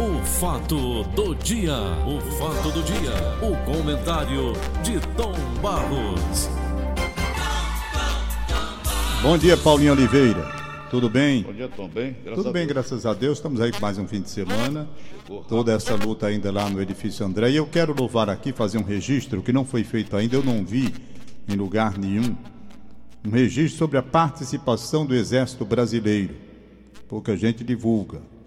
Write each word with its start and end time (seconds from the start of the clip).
O 0.00 0.24
fato 0.24 1.02
do 1.16 1.34
dia, 1.34 1.74
o 2.06 2.20
fato 2.38 2.70
do 2.70 2.84
dia, 2.84 3.10
o 3.42 3.56
comentário 3.64 4.52
de 4.80 5.00
Tom 5.16 5.34
Barros. 5.60 6.48
Bom 9.20 9.36
dia, 9.36 9.56
Paulinho 9.56 9.94
Oliveira. 9.94 10.46
Tudo 10.88 11.10
bem? 11.10 11.42
Bom 11.42 11.52
dia, 11.52 11.68
Tom. 11.68 11.88
Bem? 11.88 12.16
Graças 12.22 12.44
Tudo 12.44 12.52
bem, 12.52 12.64
graças 12.64 13.06
a 13.06 13.12
Deus. 13.12 13.38
Estamos 13.38 13.60
aí 13.60 13.72
com 13.72 13.80
mais 13.80 13.98
um 13.98 14.06
fim 14.06 14.20
de 14.20 14.30
semana. 14.30 14.88
Toda 15.48 15.72
essa 15.72 15.96
luta 15.96 16.28
ainda 16.28 16.52
lá 16.52 16.70
no 16.70 16.80
edifício 16.80 17.26
André. 17.26 17.50
E 17.50 17.56
eu 17.56 17.66
quero 17.66 17.92
louvar 17.92 18.30
aqui, 18.30 18.52
fazer 18.52 18.78
um 18.78 18.84
registro 18.84 19.42
que 19.42 19.52
não 19.52 19.64
foi 19.64 19.82
feito 19.82 20.16
ainda, 20.16 20.36
eu 20.36 20.44
não 20.44 20.64
vi 20.64 20.94
em 21.48 21.56
lugar 21.56 21.98
nenhum. 21.98 22.36
Um 23.26 23.30
registro 23.30 23.76
sobre 23.76 23.98
a 23.98 24.02
participação 24.04 25.04
do 25.04 25.12
Exército 25.12 25.64
Brasileiro. 25.64 26.36
Pouca 27.08 27.36
gente 27.36 27.64
divulga. 27.64 28.37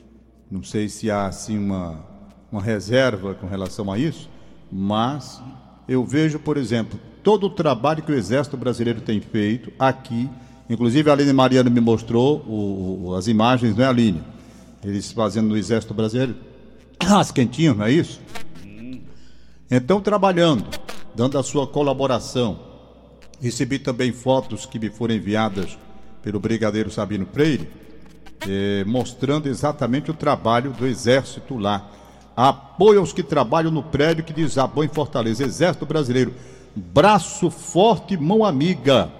Não 0.51 0.61
sei 0.61 0.89
se 0.89 1.09
há 1.09 1.25
assim 1.25 1.57
uma, 1.57 2.05
uma 2.51 2.61
reserva 2.61 3.33
com 3.33 3.47
relação 3.47 3.91
a 3.91 3.97
isso, 3.97 4.29
mas 4.71 5.41
eu 5.87 6.05
vejo, 6.05 6.37
por 6.37 6.57
exemplo, 6.57 6.99
todo 7.23 7.47
o 7.47 7.49
trabalho 7.49 8.03
que 8.03 8.11
o 8.11 8.15
Exército 8.15 8.57
Brasileiro 8.57 9.01
tem 9.01 9.21
feito 9.21 9.71
aqui 9.79 10.29
Inclusive 10.71 11.09
a 11.09 11.13
Aline 11.13 11.33
Mariano 11.33 11.69
me 11.69 11.81
mostrou 11.81 12.37
o, 12.47 13.13
as 13.13 13.27
imagens, 13.27 13.75
não 13.75 13.83
é, 13.83 13.87
Aline? 13.89 14.23
Eles 14.81 15.11
fazendo 15.11 15.49
no 15.49 15.57
Exército 15.57 15.93
Brasileiro. 15.93 16.33
As 16.97 17.29
quentinhas, 17.29 17.75
não 17.75 17.83
é 17.83 17.91
isso? 17.91 18.21
Então, 19.69 19.99
trabalhando, 19.99 20.65
dando 21.13 21.37
a 21.37 21.43
sua 21.43 21.67
colaboração. 21.67 22.57
Recebi 23.41 23.79
também 23.79 24.13
fotos 24.13 24.65
que 24.65 24.79
me 24.79 24.89
foram 24.89 25.13
enviadas 25.13 25.77
pelo 26.23 26.39
Brigadeiro 26.39 26.89
Sabino 26.89 27.25
Freire, 27.25 27.69
eh, 28.47 28.83
mostrando 28.85 29.47
exatamente 29.47 30.11
o 30.11 30.13
trabalho 30.13 30.71
do 30.71 30.85
Exército 30.85 31.57
lá. 31.57 31.89
Apoio 32.35 32.99
aos 32.99 33.13
que 33.13 33.23
trabalham 33.23 33.71
no 33.71 33.83
prédio 33.83 34.23
que 34.23 34.33
desabou 34.33 34.83
em 34.83 34.89
Fortaleza. 34.89 35.43
Exército 35.43 35.85
Brasileiro. 35.85 36.33
Braço 36.75 37.49
forte, 37.49 38.15
mão 38.15 38.45
amiga 38.45 39.11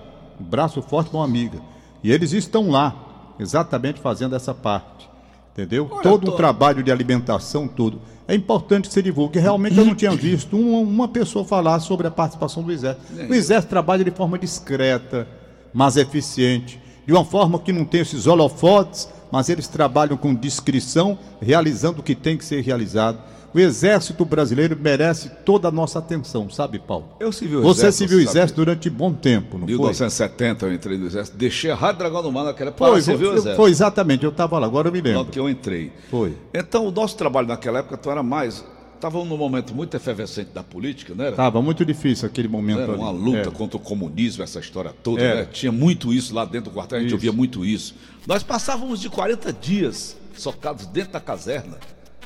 braço 0.41 0.81
forte, 0.81 1.13
mão 1.13 1.21
amiga. 1.21 1.59
E 2.03 2.11
eles 2.11 2.33
estão 2.33 2.69
lá, 2.69 3.33
exatamente 3.39 3.99
fazendo 3.99 4.35
essa 4.35 4.53
parte. 4.53 5.09
Entendeu? 5.53 5.87
Olha, 5.91 6.01
Todo 6.01 6.25
tô... 6.25 6.33
um 6.33 6.37
trabalho 6.37 6.81
de 6.81 6.91
alimentação, 6.91 7.67
tudo. 7.67 8.01
É 8.27 8.33
importante 8.33 8.87
que 8.87 8.93
se 8.93 9.01
divulgue. 9.01 9.37
Realmente 9.37 9.77
eu 9.77 9.85
não 9.85 9.93
tinha 9.93 10.11
visto 10.11 10.57
uma, 10.57 10.79
uma 10.79 11.07
pessoa 11.07 11.43
falar 11.43 11.79
sobre 11.81 12.07
a 12.07 12.11
participação 12.11 12.63
do 12.63 12.71
Exército. 12.71 13.05
O 13.29 13.33
Exército 13.33 13.69
trabalha 13.69 14.03
de 14.03 14.11
forma 14.11 14.39
discreta, 14.39 15.27
mas 15.73 15.97
eficiente. 15.97 16.81
De 17.05 17.11
uma 17.11 17.25
forma 17.25 17.59
que 17.59 17.73
não 17.73 17.83
tem 17.83 18.01
esses 18.01 18.27
holofotes, 18.27 19.09
mas 19.31 19.49
eles 19.49 19.67
trabalham 19.67 20.17
com 20.17 20.35
discrição, 20.35 21.17
realizando 21.41 21.99
o 21.99 22.03
que 22.03 22.15
tem 22.15 22.37
que 22.37 22.45
ser 22.45 22.61
realizado 22.61 23.19
o 23.53 23.59
Exército 23.59 24.23
Brasileiro 24.23 24.77
merece 24.79 25.29
toda 25.45 25.67
a 25.67 25.71
nossa 25.71 25.99
atenção, 25.99 26.49
sabe, 26.49 26.79
Paulo? 26.79 27.09
Eu 27.19 27.31
se 27.31 27.45
viu 27.45 27.61
Você 27.61 27.91
se 27.91 28.07
viu 28.07 28.17
o 28.17 28.21
Exército 28.21 28.57
durante 28.63 28.89
bom 28.89 29.13
tempo, 29.13 29.57
não 29.57 29.65
1970 29.65 30.59
foi? 30.59 30.69
eu 30.69 30.73
entrei 30.73 30.97
no 30.97 31.05
Exército, 31.05 31.37
deixei 31.37 31.69
a 31.69 31.75
Rádio 31.75 31.99
Dragão 31.99 32.23
do 32.23 32.31
Mar 32.31 32.45
naquela 32.45 32.69
época. 32.69 32.87
Foi, 32.87 33.01
você 33.01 33.15
viu 33.15 33.31
o 33.31 33.33
Exército? 33.33 33.55
Foi 33.57 33.69
exatamente, 33.69 34.23
eu 34.23 34.29
estava 34.29 34.57
lá, 34.57 34.65
agora 34.65 34.87
eu 34.87 34.91
me 34.91 35.01
lembro. 35.01 35.19
Logo 35.19 35.31
que 35.31 35.39
eu 35.39 35.49
entrei. 35.49 35.91
Foi. 36.09 36.33
Então, 36.53 36.87
o 36.87 36.91
nosso 36.91 37.17
trabalho 37.17 37.47
naquela 37.47 37.79
época 37.79 37.97
então, 37.99 38.11
era 38.11 38.23
mais 38.23 38.63
estava 39.07 39.23
num 39.25 39.37
momento 39.37 39.73
muito 39.73 39.97
efervescente 39.97 40.49
da 40.49 40.63
política, 40.63 41.13
né? 41.15 41.29
Estava 41.29 41.61
muito 41.61 41.83
difícil 41.83 42.27
aquele 42.27 42.47
momento 42.47 42.81
Era 42.81 42.93
ali. 42.93 43.01
uma 43.01 43.11
luta 43.11 43.49
é. 43.49 43.51
contra 43.51 43.77
o 43.77 43.79
comunismo, 43.79 44.43
essa 44.43 44.59
história 44.59 44.93
toda, 45.03 45.21
é. 45.21 45.35
né? 45.35 45.47
Tinha 45.51 45.71
muito 45.71 46.13
isso 46.13 46.33
lá 46.33 46.45
dentro 46.45 46.71
do 46.71 46.73
quartel, 46.73 46.99
a 46.99 47.01
gente 47.01 47.09
isso. 47.09 47.15
ouvia 47.15 47.31
muito 47.31 47.65
isso. 47.65 47.95
Nós 48.27 48.43
passávamos 48.43 49.01
de 49.01 49.09
40 49.09 49.51
dias 49.51 50.15
socados 50.37 50.85
dentro 50.85 51.13
da 51.13 51.19
caserna. 51.19 51.77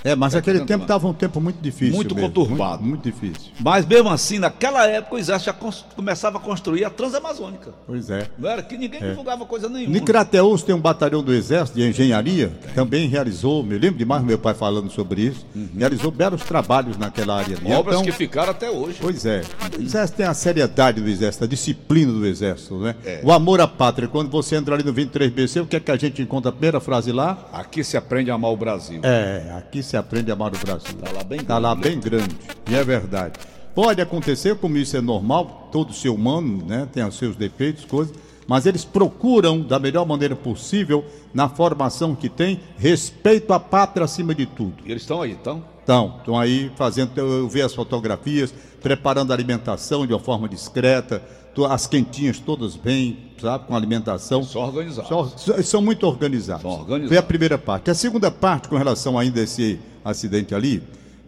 É, 0.06 0.16
mas 0.16 0.36
é, 0.36 0.38
aquele 0.38 0.60
tempo 0.62 0.84
estava 0.84 1.08
um 1.08 1.14
tempo 1.14 1.42
muito 1.42 1.60
difícil. 1.60 1.96
Muito 1.96 2.14
mesmo. 2.14 2.30
conturbado. 2.30 2.84
Muito, 2.84 3.04
muito, 3.04 3.12
difícil. 3.12 3.52
Mas 3.60 3.88
mesmo 3.88 4.10
assim, 4.10 4.38
naquela 4.38 4.86
época, 4.86 5.16
o 5.16 5.18
exército 5.18 5.52
já 5.52 5.72
começava 5.96 6.38
a 6.38 6.40
construir 6.40 6.86
a 6.86 6.92
Transamazônica. 6.92 7.74
Pois 7.88 8.12
é. 8.12 8.28
Não 8.38 8.48
era 8.48 8.62
que 8.62 8.78
ninguém 8.78 9.02
é. 9.02 9.10
divulgava 9.10 9.44
coisa 9.48 9.68
nenhuma. 9.68 9.92
Nicrateus 9.92 10.62
tem 10.62 10.76
um 10.76 10.80
batalhão 10.80 11.24
do 11.24 11.34
exército 11.34 11.80
de 11.80 11.90
engenharia, 11.90 12.52
tem. 12.62 12.74
também 12.74 13.10
realizou, 13.10 13.64
me 13.64 13.80
lembro 13.80 13.98
demais 13.98 14.24
meu 14.24 14.38
pai 14.38 14.54
falando 14.54 14.92
sobre 14.92 15.22
isso, 15.22 15.44
uhum. 15.56 15.70
realizou 15.76 16.12
belos 16.12 16.44
trabalhos 16.44 16.98
naquela 16.98 17.38
área 17.38 17.58
ali. 17.58 17.74
Obras 17.74 17.96
então, 17.96 18.06
que 18.06 18.12
ficaram 18.12 18.52
até 18.52 18.70
hoje. 18.70 19.00
Pois 19.02 19.26
é. 19.26 19.42
O 19.76 19.82
exército 19.82 20.18
tem 20.18 20.28
a 20.28 20.34
seriedade 20.36 21.02
do 21.02 21.10
exército, 21.10 21.46
a 21.46 21.48
disciplina 21.48 22.12
do 22.14 22.28
exército, 22.28 22.78
né? 22.78 22.96
É. 23.04 23.22
O 23.24 23.32
amor 23.32 23.60
à 23.60 23.68
pátria. 23.68 24.08
Quando 24.08 24.30
você 24.30 24.56
entra 24.56 24.76
ali 24.76 24.84
no 24.84 24.94
23BC, 24.94 25.64
o 25.64 25.66
que 25.66 25.76
é 25.76 25.80
que 25.80 25.90
a 25.90 25.98
gente 25.98 26.22
encontra 26.22 26.50
a 26.50 26.52
primeira 26.52 26.80
frase 26.80 27.12
lá? 27.12 27.50
Aqui 27.52 27.84
se 27.84 27.98
aprende 27.98 28.30
a 28.30 28.36
amar 28.36 28.52
o 28.52 28.58
Brasil. 28.58 29.00
É, 29.04 29.52
aqui 29.58 29.82
se 29.82 29.95
aprende 29.98 30.32
a 30.32 30.34
amar 30.34 30.54
o 30.54 30.58
Brasil. 30.58 30.96
Está 30.98 31.12
lá 31.12 31.24
bem 31.24 31.38
grande. 31.38 31.42
Está 31.42 31.58
lá 31.58 31.76
bem 31.76 32.00
grande. 32.00 32.36
E 32.70 32.76
é 32.76 32.84
verdade. 32.84 33.40
Pode 33.74 34.02
acontecer, 34.02 34.56
como 34.56 34.78
isso 34.78 34.96
é 34.96 35.02
normal, 35.02 35.70
todo 35.72 35.94
ser 35.94 36.10
humano 36.10 36.64
né, 36.66 36.88
tem 36.92 37.04
os 37.06 37.18
seus 37.18 37.36
defeitos, 37.36 37.84
coisas, 37.84 38.16
mas 38.48 38.66
eles 38.66 38.86
procuram, 38.86 39.62
da 39.62 39.80
melhor 39.80 40.06
maneira 40.06 40.36
possível, 40.36 41.06
na 41.34 41.50
formação 41.50 42.16
que 42.16 42.30
tem, 42.30 42.60
respeito 42.78 43.54
à 43.54 43.60
pátria 43.60 44.06
acima 44.06 44.36
de 44.36 44.46
tudo. 44.46 44.84
E 44.86 44.92
eles 44.92 45.04
estão 45.04 45.22
aí, 45.22 45.32
estão? 45.32 45.64
Estão, 45.80 46.16
estão 46.18 46.40
aí 46.40 46.72
fazendo, 46.76 47.12
eu 47.16 47.48
vi 47.48 47.62
as 47.62 47.74
fotografias, 47.74 48.54
preparando 48.82 49.32
a 49.32 49.36
alimentação 49.36 50.06
de 50.06 50.14
uma 50.14 50.20
forma 50.20 50.50
discreta, 50.50 51.22
as 51.70 51.88
quentinhas 51.88 52.40
todas 52.40 52.76
bem, 52.76 53.32
sabe, 53.40 53.66
com 53.66 53.76
alimentação. 53.76 54.44
São 54.44 54.62
organizados. 54.62 55.42
São, 55.42 55.64
são 55.64 55.82
muito 55.82 56.06
organizados. 56.06 56.64
São 56.64 56.72
organizados. 56.72 57.08
Foi 57.08 57.18
a 57.18 57.24
primeira 57.24 57.58
parte. 57.58 57.90
A 57.90 57.96
segunda 57.96 58.30
parte, 58.30 58.68
com 58.68 58.76
relação 58.76 59.18
ainda 59.18 59.40
a 59.40 59.44
esse 59.44 59.80
acidente 60.04 60.54
ali, 60.54 60.84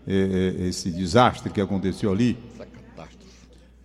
é, 0.05 0.55
é, 0.59 0.67
esse 0.67 0.91
desastre 0.91 1.51
que 1.51 1.61
aconteceu 1.61 2.11
ali. 2.11 2.37
Essa 2.55 2.65
catástrofe. 2.65 3.27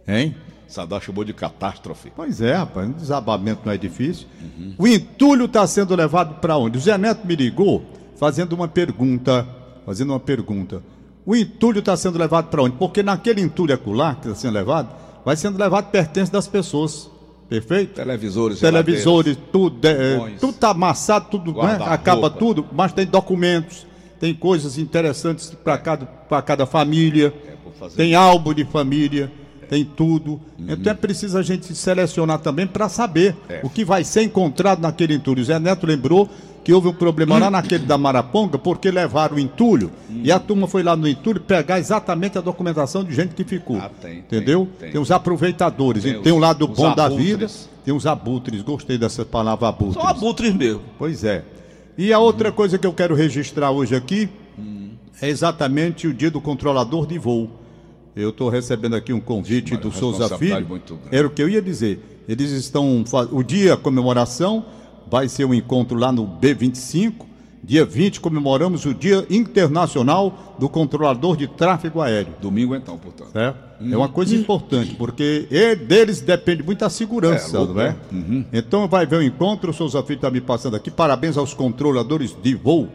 Hein? 0.09 0.35
Sadar 0.73 1.03
chamou 1.03 1.23
de 1.23 1.35
catástrofe. 1.35 2.11
Pois 2.17 2.41
é, 2.41 2.55
rapaz, 2.55 2.89
um 2.89 2.93
desabamento 2.93 3.61
não 3.67 3.73
é 3.73 3.77
difícil. 3.77 4.27
Uhum. 4.41 4.75
O 4.79 4.89
entulho 4.89 5.45
está 5.45 5.67
sendo 5.67 5.95
levado 5.95 6.41
para 6.41 6.57
onde? 6.57 6.79
O 6.79 6.81
Zé 6.81 6.97
Neto 6.97 7.27
me 7.27 7.37
ligou 7.37 7.85
fazendo 8.17 8.55
uma 8.55 8.67
pergunta. 8.67 9.47
Fazendo 9.85 10.11
uma 10.11 10.21
pergunta. 10.21 10.83
O 11.27 11.37
entulho 11.37 11.81
está 11.81 11.95
sendo 11.95 12.19
levado 12.19 12.49
para 12.49 12.63
onde? 12.63 12.77
Porque 12.77 13.03
naquele 13.03 13.43
entulho 13.43 13.75
acolá 13.75 14.15
que 14.15 14.29
está 14.29 14.35
sendo 14.35 14.55
levado, 14.55 14.89
vai 15.23 15.37
sendo 15.37 15.59
levado 15.59 15.91
pertence 15.91 16.33
das 16.33 16.49
pessoas. 16.49 17.11
Perfeito? 17.51 17.95
Televisores, 17.97 18.59
Televisores, 18.59 19.37
tudo, 19.53 19.87
é, 19.87 20.37
tudo 20.41 20.55
está 20.55 20.71
amassado, 20.71 21.27
tudo, 21.31 21.53
né? 21.53 21.79
acaba 21.83 22.31
tudo, 22.31 22.65
mas 22.73 22.95
tem 22.95 23.05
documentos, 23.05 23.87
tem 24.19 24.33
coisas 24.33 24.79
interessantes 24.79 25.51
para 25.51 25.77
cada, 25.77 26.07
cada 26.47 26.65
família, 26.65 27.31
é, 27.47 27.89
tem 27.95 28.15
álbum 28.15 28.55
de 28.55 28.65
família, 28.65 29.31
tem 29.69 29.85
tudo. 29.85 30.33
Uhum. 30.59 30.67
Então 30.69 30.93
é 30.93 30.95
preciso 30.95 31.39
a 31.39 31.43
gente 31.43 31.75
selecionar 31.75 32.39
também 32.39 32.67
para 32.67 32.89
saber 32.89 33.37
é. 33.49 33.61
o 33.63 33.71
que 33.71 33.85
vai 33.85 34.05
ser 34.05 34.23
encontrado 34.23 34.81
naquele 34.81 35.15
entulho. 35.15 35.41
O 35.41 35.45
Zé 35.45 35.59
Neto 35.59 35.87
lembrou 35.87 36.29
que 36.65 36.73
houve 36.73 36.89
um 36.89 36.93
problema 36.93 37.39
lá 37.39 37.51
naquele 37.51 37.85
da 37.85 37.99
Maraponga, 37.99 38.57
porque 38.57 38.91
levaram 38.91 39.37
o 39.37 39.41
entulho 39.41 39.91
hum. 40.09 40.21
e 40.23 40.31
a 40.31 40.39
turma 40.39 40.69
foi 40.69 40.83
lá 40.83 40.95
no 40.95 41.09
entulho 41.09 41.41
pegar 41.41 41.79
exatamente 41.79 42.39
a 42.39 42.41
documentação 42.41 43.03
de 43.03 43.15
gente 43.15 43.35
que 43.35 43.45
ficou. 43.45 43.79
Ah, 43.79 43.91
tem, 44.01 44.19
entendeu? 44.19 44.67
Tem, 44.67 44.79
tem. 44.79 44.93
tem 44.93 45.01
os 45.01 45.11
aproveitadores. 45.11 46.03
Tem, 46.03 46.23
tem 46.23 46.33
um 46.33 46.39
lado 46.39 46.67
bom 46.69 46.87
abutres. 46.87 46.97
da 46.97 47.09
vida, 47.09 47.47
tem 47.85 47.93
os 47.93 48.07
abutres. 48.07 48.63
Gostei 48.63 48.97
dessa 48.97 49.25
palavra 49.25 49.69
abutres. 49.69 49.95
São 49.95 50.07
abutres 50.07 50.55
mesmo. 50.55 50.83
Pois 50.99 51.25
é. 51.25 51.43
E 51.99 52.13
a 52.13 52.19
outra 52.19 52.51
hum. 52.51 52.53
coisa 52.53 52.79
que 52.79 52.87
eu 52.87 52.93
quero 52.93 53.15
registrar 53.15 53.71
hoje 53.71 53.97
aqui 53.97 54.29
hum. 54.59 54.91
é 55.21 55.29
exatamente 55.29 56.07
o 56.07 56.15
dia 56.15 56.31
do 56.31 56.41
controlador 56.41 57.07
de 57.07 57.19
voo. 57.19 57.51
Eu 58.15 58.29
estou 58.29 58.49
recebendo 58.49 58.95
aqui 58.95 59.13
um 59.13 59.21
convite 59.21 59.77
do 59.77 59.91
Souza 59.91 60.37
Filho. 60.37 60.83
Era 61.11 61.27
o 61.27 61.31
que 61.31 61.43
eu 61.43 61.49
ia 61.49 61.63
dizer. 61.63 62.23
Eles 62.29 62.51
estão. 62.51 63.05
O 63.31 63.43
dia 63.43 63.77
comemoração 63.77 64.65
vai 65.11 65.29
ser 65.29 65.45
um 65.45 65.55
encontro 65.55 65.99
lá 65.99 66.13
no 66.13 66.27
B25. 66.27 67.27
Dia 67.65 67.85
20 67.85 68.21
comemoramos 68.21 68.85
o 68.85 68.93
Dia 68.93 69.25
Internacional 69.31 70.57
do 70.59 70.69
Controlador 70.69 71.37
de 71.37 71.47
Tráfego 71.47 72.01
Aéreo. 72.01 72.35
Domingo 72.41 72.75
então, 72.75 72.99
portanto. 72.99 73.31
É, 73.37 73.55
uhum. 73.81 73.93
é 73.93 73.97
uma 73.97 74.09
coisa 74.09 74.35
importante, 74.35 74.97
porque 74.97 75.47
deles 75.87 76.21
depende 76.21 76.61
muito 76.65 76.81
da 76.81 76.91
segurança, 76.91 77.57
é, 77.57 77.65
não 77.65 77.81
é? 77.81 77.97
Uhum. 78.11 78.45
Então 78.53 78.89
vai 78.89 79.07
ver 79.07 79.17
o 79.17 79.23
encontro, 79.23 79.71
o 79.71 79.75
Souza 79.75 80.03
Filho 80.03 80.17
está 80.17 80.29
me 80.29 80.41
passando 80.41 80.75
aqui. 80.75 80.91
Parabéns 80.91 81.37
aos 81.37 81.55
controladores 81.55 82.37
de 82.43 82.53
voo. 82.53 82.89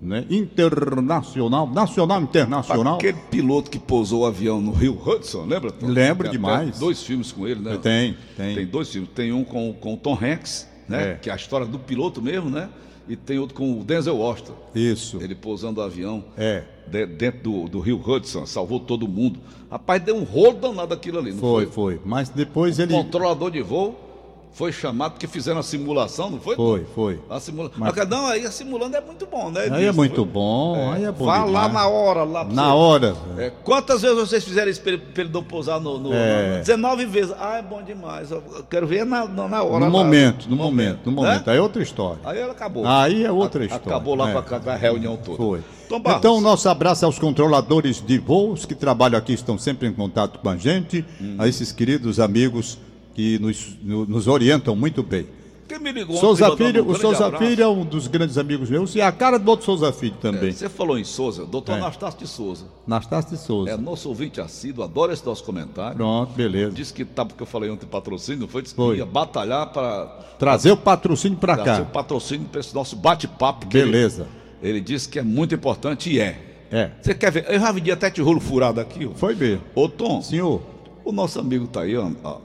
Né? 0.00 0.24
Internacional, 0.30 1.68
nacional, 1.68 2.22
internacional. 2.22 2.96
Aquele 2.96 3.18
piloto 3.30 3.68
que 3.68 3.80
pousou 3.80 4.22
o 4.22 4.26
avião 4.26 4.60
no 4.60 4.70
Rio 4.70 4.96
Hudson, 5.04 5.44
lembra? 5.44 5.72
Lembro 5.82 6.28
demais. 6.28 6.78
Dois 6.78 7.02
filmes 7.02 7.32
com 7.32 7.48
ele, 7.48 7.60
né? 7.60 7.76
Tem, 7.82 8.16
tem. 8.36 8.54
Tem 8.54 8.66
dois 8.66 8.88
filmes. 8.90 9.10
Tem 9.12 9.32
um 9.32 9.42
com, 9.42 9.72
com 9.72 9.94
o 9.94 9.96
Tom 9.96 10.14
Hanks, 10.14 10.68
né? 10.88 11.12
É. 11.12 11.14
Que 11.16 11.30
é 11.30 11.32
a 11.32 11.36
história 11.36 11.66
do 11.66 11.80
piloto 11.80 12.22
mesmo, 12.22 12.48
né? 12.48 12.68
E 13.08 13.16
tem 13.16 13.38
outro 13.38 13.56
com 13.56 13.80
o 13.80 13.82
Denzel 13.82 14.16
Washington. 14.18 14.54
Isso. 14.74 15.18
Ele 15.20 15.34
pousando 15.34 15.80
o 15.80 15.82
avião 15.82 16.24
é. 16.36 16.62
de, 16.86 17.06
dentro 17.06 17.40
do, 17.40 17.68
do, 17.68 17.80
Rio 17.80 18.00
Hudson, 18.06 18.44
salvou 18.46 18.78
todo 18.78 19.08
mundo. 19.08 19.40
Rapaz, 19.70 20.02
deu 20.02 20.14
um 20.14 20.24
rolo 20.24 20.58
danado 20.58 20.94
aquilo 20.94 21.18
ali, 21.18 21.32
não 21.32 21.38
foi? 21.38 21.66
Foi, 21.66 21.96
foi. 21.96 22.00
Mas 22.04 22.28
depois 22.28 22.78
o 22.78 22.82
ele. 22.82 22.92
controlador 22.92 23.50
de 23.50 23.62
voo 23.62 24.07
foi 24.52 24.72
chamado 24.72 25.12
porque 25.12 25.26
fizeram 25.26 25.60
a 25.60 25.62
simulação, 25.62 26.30
não 26.30 26.40
foi? 26.40 26.56
Foi, 26.56 26.84
foi. 26.94 27.20
A 27.30 27.38
simula... 27.38 27.70
Mas... 27.76 27.94
Não, 28.08 28.26
aí 28.26 28.44
a 28.44 28.50
simulando 28.50 28.96
é 28.96 29.00
muito 29.00 29.26
bom, 29.26 29.50
né? 29.50 29.68
Aí 29.70 29.84
é 29.84 29.92
muito 29.92 30.16
foi... 30.16 30.24
bom, 30.24 30.76
é. 30.76 30.96
aí 30.96 31.04
é 31.04 31.12
bom. 31.12 31.26
Vá 31.26 31.44
lá 31.44 31.68
na 31.68 31.86
hora, 31.86 32.24
lá 32.24 32.44
Na 32.44 32.64
você. 32.64 32.70
hora. 32.70 33.16
É, 33.36 33.52
quantas 33.62 34.02
vezes 34.02 34.16
vocês 34.16 34.44
fizeram 34.44 34.70
isso 34.70 34.80
para 34.80 34.92
ele 34.92 35.30
não 35.32 35.44
pousar 35.44 35.80
no, 35.80 35.98
no, 35.98 36.12
é. 36.12 36.54
no, 36.54 36.58
19 36.58 37.06
vezes. 37.06 37.34
Ah, 37.38 37.58
é 37.58 37.62
bom 37.62 37.82
demais. 37.82 38.30
Eu 38.30 38.42
quero 38.68 38.86
ver 38.86 39.04
na, 39.04 39.26
na 39.26 39.62
hora. 39.62 39.84
No 39.84 39.90
momento, 39.90 40.48
no 40.48 40.56
momento, 40.56 41.06
no 41.06 41.12
momento. 41.12 41.48
Aí 41.48 41.58
é 41.58 41.60
outra 41.60 41.82
história. 41.82 42.20
Aí 42.24 42.38
ela 42.38 42.52
acabou. 42.52 42.86
Aí 42.86 43.24
é 43.24 43.30
outra 43.30 43.62
a, 43.62 43.66
história. 43.66 43.86
Acabou 43.86 44.14
lá 44.14 44.30
é. 44.30 44.32
com, 44.32 44.54
a, 44.54 44.60
com 44.60 44.70
a 44.70 44.76
reunião 44.76 45.16
toda. 45.16 45.36
Foi. 45.36 45.60
Então, 45.90 46.36
o 46.36 46.40
nosso 46.40 46.68
abraço 46.68 47.06
aos 47.06 47.18
controladores 47.18 48.04
de 48.04 48.18
voos 48.18 48.66
que 48.66 48.74
trabalham 48.74 49.18
aqui, 49.18 49.32
estão 49.32 49.56
sempre 49.56 49.88
em 49.88 49.92
contato 49.92 50.38
com 50.38 50.48
a 50.50 50.56
gente, 50.56 51.04
hum. 51.20 51.36
a 51.38 51.48
esses 51.48 51.72
queridos 51.72 52.20
amigos 52.20 52.78
que 53.18 53.36
nos, 53.40 53.76
nos 53.82 54.28
orientam 54.28 54.76
muito 54.76 55.02
bem. 55.02 55.26
Quem 55.66 55.80
me 55.80 55.90
ligou 55.90 56.16
Souza 56.18 56.56
Filho, 56.56 56.84
um 56.84 56.90
o 56.92 56.94
Souza 56.94 57.26
abraço. 57.26 57.44
Filho 57.44 57.62
é 57.64 57.68
um 57.68 57.84
dos 57.84 58.06
grandes 58.06 58.38
amigos 58.38 58.70
meus 58.70 58.94
e 58.94 59.00
a 59.00 59.10
cara 59.10 59.40
do 59.40 59.50
outro 59.50 59.66
Souza 59.66 59.92
Filho 59.92 60.14
também. 60.20 60.50
É, 60.50 60.52
você 60.52 60.68
falou 60.68 60.96
em 60.96 61.02
Souza, 61.02 61.44
doutor 61.44 61.72
é. 61.72 61.74
Anastácio 61.78 62.20
de 62.20 62.28
Souza. 62.28 62.66
Anastácio 62.86 63.36
de 63.36 63.42
Souza. 63.42 63.72
É 63.72 63.76
nosso 63.76 64.08
ouvinte 64.08 64.40
assíduo, 64.40 64.84
adora 64.84 65.12
esse 65.12 65.26
nosso 65.26 65.42
comentário. 65.42 65.96
Pronto, 65.96 66.32
beleza. 66.32 66.70
Disse 66.70 66.94
que 66.94 67.04
tá, 67.04 67.24
porque 67.24 67.42
eu 67.42 67.46
falei 67.46 67.68
ontem 67.68 67.86
patrocínio, 67.86 68.46
foi? 68.46 68.62
Disse 68.62 68.76
que 68.76 68.80
foi. 68.80 68.98
ia 68.98 69.04
batalhar 69.04 69.66
para. 69.72 70.06
Trazer 70.38 70.70
o 70.70 70.76
patrocínio 70.76 71.36
para 71.36 71.56
cá. 71.56 71.64
Trazer 71.64 71.82
o 71.82 71.86
patrocínio 71.86 72.46
para 72.46 72.60
esse 72.60 72.72
nosso 72.72 72.94
bate-papo. 72.94 73.66
Beleza. 73.66 74.28
Ele, 74.62 74.78
ele, 74.78 74.80
disse 74.80 75.08
que 75.08 75.18
é 75.18 75.22
muito 75.24 75.56
importante 75.56 76.08
e 76.08 76.20
é. 76.20 76.40
É. 76.70 76.90
Você 77.02 77.14
quer 77.14 77.32
ver? 77.32 77.46
Eu 77.48 77.58
já 77.58 77.72
vi 77.72 77.90
até 77.90 78.10
tijolo 78.10 78.38
furado 78.38 78.80
aqui. 78.80 79.06
Ó. 79.06 79.10
Foi 79.14 79.34
mesmo. 79.34 79.62
Ô, 79.74 79.88
Tom. 79.88 80.22
Senhor. 80.22 80.77
O 81.08 81.12
nosso 81.12 81.40
amigo 81.40 81.66
tá 81.66 81.80
aí, 81.80 81.94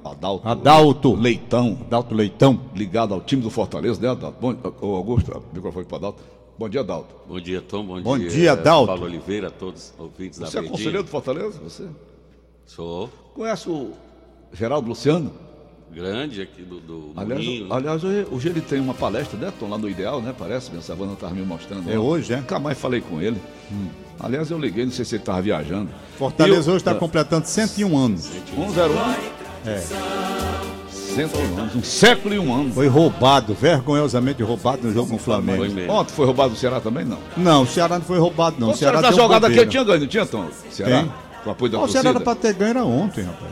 Adalto. 0.06 0.48
Adalto. 0.48 1.16
Leitão. 1.16 1.78
Adalto 1.86 2.16
Leitão. 2.16 2.62
Ligado 2.74 3.14
ao 3.14 3.20
time 3.20 3.42
do 3.42 3.50
Fortaleza, 3.50 4.00
né, 4.00 4.08
Adalto? 4.08 4.38
Bom, 4.40 4.56
o 4.80 4.96
Augusto, 4.96 5.44
microfone 5.54 5.86
para 5.86 5.98
Adalto. 5.98 6.24
Bom 6.58 6.70
dia, 6.70 6.80
Adalto. 6.80 7.14
Bom 7.28 7.42
dia, 7.42 7.62
Tom. 7.62 7.86
Bom, 7.86 8.02
Bom 8.02 8.18
dia, 8.18 8.30
dia 8.30 8.52
Adalto. 8.54 8.88
Paulo 8.88 9.04
Oliveira, 9.04 9.50
a 9.50 9.52
todos 9.52 9.92
os 9.94 10.00
ouvintes 10.00 10.40
da 10.40 10.46
Você 10.46 10.60
é 10.60 10.64
conselheiro 10.64 11.04
do 11.04 11.10
Fortaleza? 11.10 11.60
Você? 11.62 11.90
Sou. 12.66 13.10
Conhece 13.36 13.70
o 13.70 13.92
Geraldo 14.54 14.88
Luciano? 14.88 15.34
Grande 15.94 16.42
aqui 16.42 16.64
do, 16.64 16.80
do 16.80 17.12
aliás, 17.16 17.44
Moinho, 17.44 17.68
né? 17.68 17.76
aliás, 17.76 18.04
hoje 18.04 18.50
ele 18.50 18.62
tem 18.62 18.80
uma 18.80 18.96
palestra, 18.96 19.38
né, 19.38 19.54
Tom, 19.60 19.70
lá 19.70 19.78
no 19.78 19.88
Ideal, 19.88 20.22
né? 20.22 20.34
Parece, 20.38 20.72
minha 20.72 20.82
Savana 20.82 21.14
estava 21.14 21.36
me 21.36 21.44
mostrando. 21.44 21.92
É 21.92 22.00
hoje, 22.00 22.34
é? 22.34 22.38
Nunca 22.38 22.58
mais 22.58 22.78
falei 22.78 23.00
com 23.00 23.22
ele. 23.22 23.38
Hum. 23.72 23.88
Aliás, 24.20 24.50
eu 24.50 24.58
liguei, 24.58 24.86
não 24.86 24.92
sei 24.92 25.06
se 25.06 25.16
ele 25.16 25.22
estava 25.22 25.42
viajando. 25.42 25.90
Fortaleza 26.18 26.70
eu, 26.70 26.74
hoje 26.74 26.82
está 26.82 26.92
é. 26.92 26.96
completando 26.96 27.48
101 27.48 27.98
anos. 27.98 28.22
101? 28.24 29.70
É. 29.70 29.84
101 31.14 31.58
anos, 31.60 31.76
um 31.76 31.84
século 31.84 32.34
e 32.34 32.40
um 32.40 32.54
ano. 32.54 32.74
Foi 32.74 32.88
roubado, 32.88 33.54
vergonhosamente 33.54 34.42
roubado 34.42 34.88
no 34.88 34.94
jogo 34.94 35.10
com 35.10 35.16
o 35.16 35.20
Flamengo. 35.20 35.64
Ontem 35.92 36.14
foi 36.14 36.26
roubado 36.26 36.54
o 36.54 36.58
Ceará 36.58 36.80
também, 36.80 37.06
não? 37.06 37.20
Não, 37.38 37.64
o 37.64 37.68
Ceará 37.68 38.00
não 38.00 38.06
foi 38.06 38.18
roubado, 38.18 38.56
não. 38.60 38.72
O 38.72 38.76
Ceará 38.76 39.00
tá 39.00 39.12
jogado 39.12 39.46
aqui, 39.46 39.64
tinha 39.68 39.84
ganho, 39.84 40.00
não 40.00 40.08
tinha, 40.08 40.26
Tom? 40.26 40.48
Ceará? 40.72 41.04
Quem? 41.04 41.12
Com 41.44 41.52
apoio 41.52 41.72
da 41.72 41.88
Ceará 41.88 42.10
era 42.10 42.20
para 42.20 42.36
ter 42.36 42.54
ganho 42.54 42.70
era 42.72 42.86
ontem, 42.86 43.24
rapaz. 43.24 43.52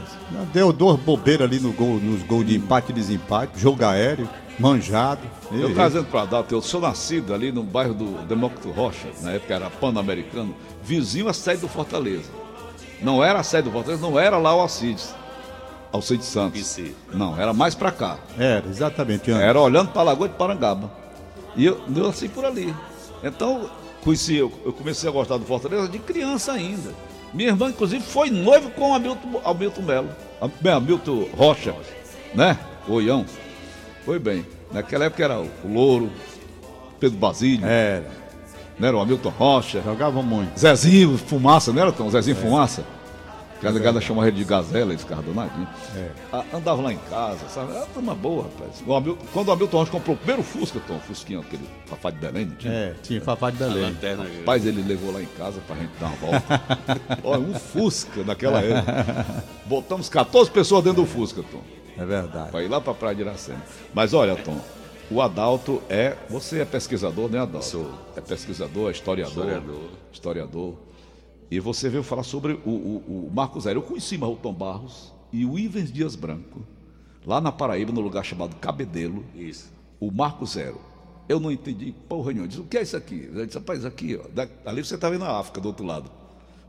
Deu 0.54 0.72
duas 0.72 0.98
bobeiras 1.00 1.48
ali 1.48 1.60
no 1.60 1.74
gol, 1.74 2.00
nos 2.00 2.24
gols 2.24 2.46
de 2.46 2.56
empate 2.56 2.92
e 2.92 2.96
desempate, 2.96 3.60
jogo 3.60 3.84
aéreo 3.84 4.30
manjado. 4.58 5.22
Eu 5.52 5.72
e, 5.72 5.74
trazendo 5.74 6.06
para 6.06 6.26
Data, 6.26 6.54
eu 6.54 6.62
sou 6.62 6.80
nascido 6.80 7.34
ali 7.34 7.52
no 7.52 7.64
bairro 7.64 7.94
do 7.94 8.26
Demócrito 8.26 8.70
Rocha, 8.72 9.10
na 9.22 9.32
época 9.32 9.54
era 9.54 9.70
Pan-Americano, 9.70 10.56
vizinho 10.84 11.28
à 11.28 11.34
sede 11.34 11.62
do 11.62 11.68
Fortaleza. 11.68 12.30
Não 13.02 13.24
era 13.24 13.40
a 13.40 13.44
sede 13.44 13.64
do 13.64 13.72
Fortaleza, 13.72 14.02
não 14.02 14.20
era 14.20 14.38
lá 14.38 14.56
o 14.56 14.62
Alcides. 14.62 15.14
Alcides 15.92 16.28
Santos. 16.28 16.80
Não, 17.12 17.38
era 17.40 17.54
mais 17.54 17.76
para 17.76 17.92
cá. 17.92 18.18
Era, 18.38 18.66
exatamente. 18.70 19.30
Antes. 19.30 19.44
Era 19.44 19.60
olhando 19.60 19.90
para 19.90 20.02
a 20.02 20.06
Lagoa 20.06 20.30
de 20.30 20.36
Parangaba. 20.36 20.90
E 21.56 21.66
eu 21.66 21.82
nasci 21.88 22.30
por 22.30 22.46
ali. 22.46 22.74
Então, 23.22 23.70
conheci, 24.04 24.36
eu, 24.36 24.52
eu 24.64 24.72
comecei 24.72 25.10
a 25.10 25.12
gostar 25.12 25.38
do 25.38 25.44
Fortaleza 25.44 25.90
de 25.90 26.00
criança 26.00 26.54
ainda. 26.54 26.94
Minha 27.34 27.50
irmã, 27.50 27.70
inclusive, 27.70 28.04
foi 28.04 28.30
noivo 28.30 28.70
com 28.72 28.92
o 28.92 28.94
Hamilton, 28.94 29.42
Hamilton 29.44 29.82
Melo. 29.82 30.10
Hamilton 30.76 31.28
Rocha, 31.36 31.76
né? 32.34 32.58
Oião. 32.88 33.26
Foi 34.06 34.20
bem. 34.20 34.46
Naquela 34.72 35.06
época 35.06 35.24
era 35.24 35.40
o 35.40 35.50
Louro, 35.66 36.10
Pedro 37.00 37.18
Basílio. 37.18 37.66
Era. 37.66 38.10
Não 38.80 38.88
era 38.88 38.98
o 38.98 39.02
Hamilton 39.02 39.30
Rocha. 39.30 39.82
Jogavam 39.82 40.24
muito. 40.24 40.60
Zezinho 40.60 41.18
Fumaça, 41.18 41.72
não 41.72 41.82
era 41.82 41.92
tão? 41.92 42.10
Zezinho 42.10 42.38
é. 42.38 42.42
Fumaça. 42.42 42.84
Cada 43.62 43.80
gada 43.80 44.02
chamava 44.02 44.28
ele 44.28 44.38
de 44.38 44.44
gazela, 44.44 44.94
esse 44.94 45.06
carro 45.06 45.22
danadinho. 45.22 45.68
É. 45.96 46.10
Ah, 46.34 46.44
andava 46.54 46.82
lá 46.82 46.92
em 46.92 46.98
casa, 47.10 47.48
sabe? 47.48 47.72
Era 47.76 47.88
uma 47.96 48.16
boa, 48.16 48.44
rapaz. 48.44 48.84
O 48.86 48.94
Hamilton, 48.94 49.26
quando 49.32 49.48
o 49.50 49.52
Hamilton 49.52 49.78
Rocha 49.78 49.92
comprou 49.92 50.16
o 50.16 50.18
primeiro 50.18 50.42
Fusca, 50.44 50.80
Tom, 50.88 51.00
Fusquinha, 51.00 51.40
aquele 51.40 51.64
Fafá 51.86 52.10
de 52.10 52.18
Belém, 52.18 52.46
não 52.48 52.56
tinha? 52.56 52.74
É, 52.74 52.96
tinha 53.04 53.22
Fafá 53.22 53.52
de 53.52 53.58
Belém. 53.58 53.84
A 53.84 53.88
lanterna. 53.88 54.26
Rapaz, 54.40 54.66
ele 54.66 54.82
levou 54.82 55.12
lá 55.14 55.22
em 55.22 55.28
casa 55.38 55.62
pra 55.68 55.76
gente 55.76 55.92
dar 56.00 56.08
uma 56.08 56.16
volta. 56.16 56.62
Olha, 57.24 57.42
um 57.42 57.54
Fusca 57.54 58.24
naquela 58.24 58.62
época. 58.62 59.44
Botamos 59.66 60.10
14 60.10 60.50
pessoas 60.50 60.84
dentro 60.84 61.04
do 61.04 61.08
Fusca, 61.08 61.44
Tom. 61.44 61.62
É 61.98 62.06
verdade. 62.06 62.50
Para 62.50 62.64
ir 62.64 62.68
lá 62.68 62.82
para 62.82 62.94
a 62.94 62.96
Praia 62.96 63.16
de 63.16 63.22
Iracema. 63.22 63.62
Mas 63.94 64.14
olha, 64.14 64.36
Tom, 64.36 64.60
o 65.12 65.22
Adalto 65.22 65.84
é. 65.88 66.16
Você 66.30 66.62
é 66.62 66.66
pesquisador, 66.66 67.30
né, 67.30 67.40
Adalto? 67.40 67.66
Sou. 67.68 67.92
É 68.16 68.22
pesquisador, 68.22 68.90
é 68.90 68.92
historiador. 68.92 69.46
Historiador. 69.46 69.90
Historiador. 70.12 70.76
E 71.52 71.60
você 71.60 71.90
veio 71.90 72.02
falar 72.02 72.24
sobre 72.24 72.54
o, 72.66 72.70
o, 72.70 73.28
o 73.28 73.32
Marcos 73.34 73.64
Zero. 73.64 73.80
Eu 73.80 73.84
conheci 73.84 74.18
Marrotom 74.18 74.54
Barros 74.54 75.12
e 75.34 75.46
o 75.46 75.60
Ivens 75.60 75.92
Dias 75.92 76.16
Branco, 76.16 76.66
lá 77.26 77.42
na 77.42 77.52
Paraíba, 77.52 77.92
no 77.92 78.00
lugar 78.00 78.24
chamado 78.24 78.56
Cabedelo. 78.56 79.26
Isso. 79.36 79.70
O 80.00 80.10
Marco 80.10 80.46
Zero. 80.46 80.80
Eu 81.28 81.42
não 81.42 81.52
entendi 81.52 81.94
porra 82.08 82.32
nenhuma. 82.32 82.46
Eu 82.46 82.48
disse, 82.48 82.62
o 82.62 82.64
que 82.64 82.78
é 82.78 82.82
isso 82.82 82.96
aqui? 82.96 83.30
Eu 83.34 83.46
disse, 83.46 83.58
rapaz, 83.58 83.84
aqui, 83.84 84.18
ó, 84.18 84.70
ali 84.70 84.84
você 84.84 84.96
está 84.96 85.10
vendo 85.10 85.26
a 85.26 85.40
África 85.40 85.60
do 85.60 85.68
outro 85.68 85.86
lado. 85.86 86.10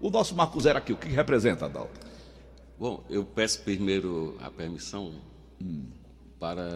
O 0.00 0.10
nosso 0.10 0.34
Marco 0.34 0.60
Zero 0.60 0.78
aqui, 0.78 0.92
o 0.92 0.96
que 0.96 1.08
representa, 1.08 1.66
Adalto? 1.66 2.00
Bom, 2.76 3.04
eu 3.08 3.24
peço 3.24 3.62
primeiro 3.62 4.36
a 4.40 4.50
permissão 4.50 5.12
hum, 5.60 5.84
para 6.40 6.68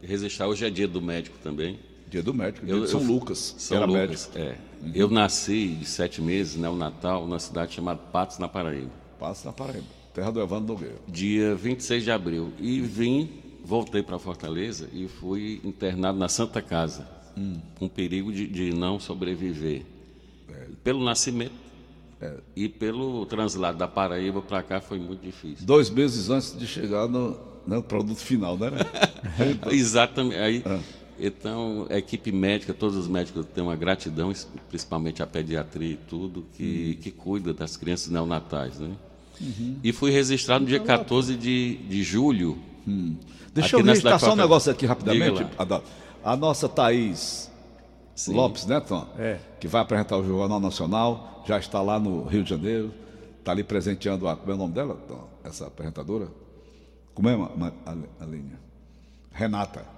registrar. 0.00 0.46
Hoje 0.48 0.64
é 0.64 0.70
dia 0.70 0.88
do 0.88 1.02
médico 1.02 1.36
também. 1.42 1.78
Dia 2.08 2.22
do 2.22 2.32
médico, 2.32 2.64
dia 2.64 2.74
eu, 2.74 2.84
de 2.84 2.90
São 2.90 3.02
eu, 3.02 3.06
Lucas. 3.06 3.54
São 3.58 3.84
Lucas, 3.84 4.30
médico. 4.30 4.38
é. 4.38 4.58
Uhum. 4.84 4.92
Eu 4.94 5.10
nasci 5.10 5.68
de 5.68 5.86
sete 5.86 6.20
meses, 6.20 6.56
né, 6.56 6.68
o 6.68 6.76
Natal, 6.76 7.26
numa 7.26 7.38
cidade 7.38 7.74
chamada 7.74 8.00
Patos, 8.12 8.38
na 8.38 8.48
Paraíba. 8.48 8.90
Patos, 9.18 9.44
na 9.44 9.52
Paraíba. 9.52 9.86
Terra 10.12 10.30
do 10.30 10.40
Evandro 10.40 10.74
Nogueira. 10.74 10.96
Dia 11.08 11.54
26 11.54 12.04
de 12.04 12.10
abril. 12.10 12.52
E 12.60 12.80
vim, 12.80 13.28
voltei 13.64 14.02
para 14.02 14.18
Fortaleza 14.18 14.88
e 14.92 15.08
fui 15.08 15.60
internado 15.64 16.18
na 16.18 16.28
Santa 16.28 16.62
Casa. 16.62 17.08
Hum. 17.36 17.58
Com 17.78 17.88
perigo 17.88 18.32
de, 18.32 18.46
de 18.46 18.72
não 18.72 19.00
sobreviver. 19.00 19.82
É. 20.48 20.66
Pelo 20.84 21.04
nascimento 21.04 21.64
é, 22.20 22.34
e 22.54 22.68
pelo 22.68 23.26
translado 23.26 23.76
da 23.76 23.88
Paraíba 23.88 24.40
para 24.40 24.62
cá 24.62 24.80
foi 24.80 24.98
muito 24.98 25.22
difícil. 25.22 25.66
Dois 25.66 25.90
meses 25.90 26.30
antes 26.30 26.56
de 26.56 26.66
chegar 26.66 27.08
no, 27.08 27.36
no 27.66 27.82
produto 27.82 28.18
final, 28.18 28.56
né? 28.56 28.70
Exatamente. 29.70 30.36
Aí, 30.36 30.62
ah. 30.64 30.78
Então, 31.18 31.86
a 31.90 31.96
equipe 31.96 32.32
médica, 32.32 32.74
todos 32.74 32.96
os 32.96 33.06
médicos 33.06 33.46
têm 33.54 33.62
uma 33.62 33.76
gratidão, 33.76 34.32
principalmente 34.68 35.22
a 35.22 35.26
pediatria 35.26 35.92
e 35.92 35.96
tudo, 35.96 36.44
que, 36.54 36.94
uhum. 36.96 37.02
que 37.02 37.10
cuida 37.10 37.54
das 37.54 37.76
crianças 37.76 38.10
neonatais. 38.10 38.78
Né? 38.78 38.90
Uhum. 39.40 39.78
E 39.82 39.92
fui 39.92 40.10
registrado 40.10 40.64
no 40.64 40.68
dia 40.68 40.80
14 40.80 41.36
de, 41.36 41.76
de 41.88 42.02
julho. 42.02 42.58
Hum. 42.86 43.16
Deixa 43.52 43.76
eu 43.76 43.84
registrar 43.84 44.18
só 44.18 44.32
um 44.32 44.36
negócio 44.36 44.70
aqui 44.70 44.84
rapidamente. 44.86 45.46
A 46.22 46.36
nossa 46.36 46.68
Thaís 46.68 47.50
Sim. 48.14 48.34
Lopes, 48.34 48.66
né, 48.66 48.80
Tom? 48.80 49.06
É. 49.18 49.38
Que 49.58 49.66
vai 49.66 49.82
apresentar 49.82 50.16
o 50.16 50.24
Jornal 50.24 50.60
Nacional, 50.60 51.42
já 51.46 51.58
está 51.58 51.82
lá 51.82 51.98
no 51.98 52.24
Rio 52.24 52.44
de 52.44 52.50
Janeiro, 52.50 52.94
está 53.38 53.52
ali 53.52 53.64
presenteando 53.64 54.28
a. 54.28 54.36
Como 54.36 54.52
é 54.52 54.54
o 54.54 54.58
nome 54.58 54.72
dela, 54.72 54.96
Tom? 55.08 55.28
Essa 55.42 55.66
apresentadora? 55.66 56.28
Como 57.12 57.28
é 57.28 57.34
a, 57.34 57.90
a, 57.90 57.96
a 58.20 58.26
linha? 58.26 58.58
Renata. 59.32 59.93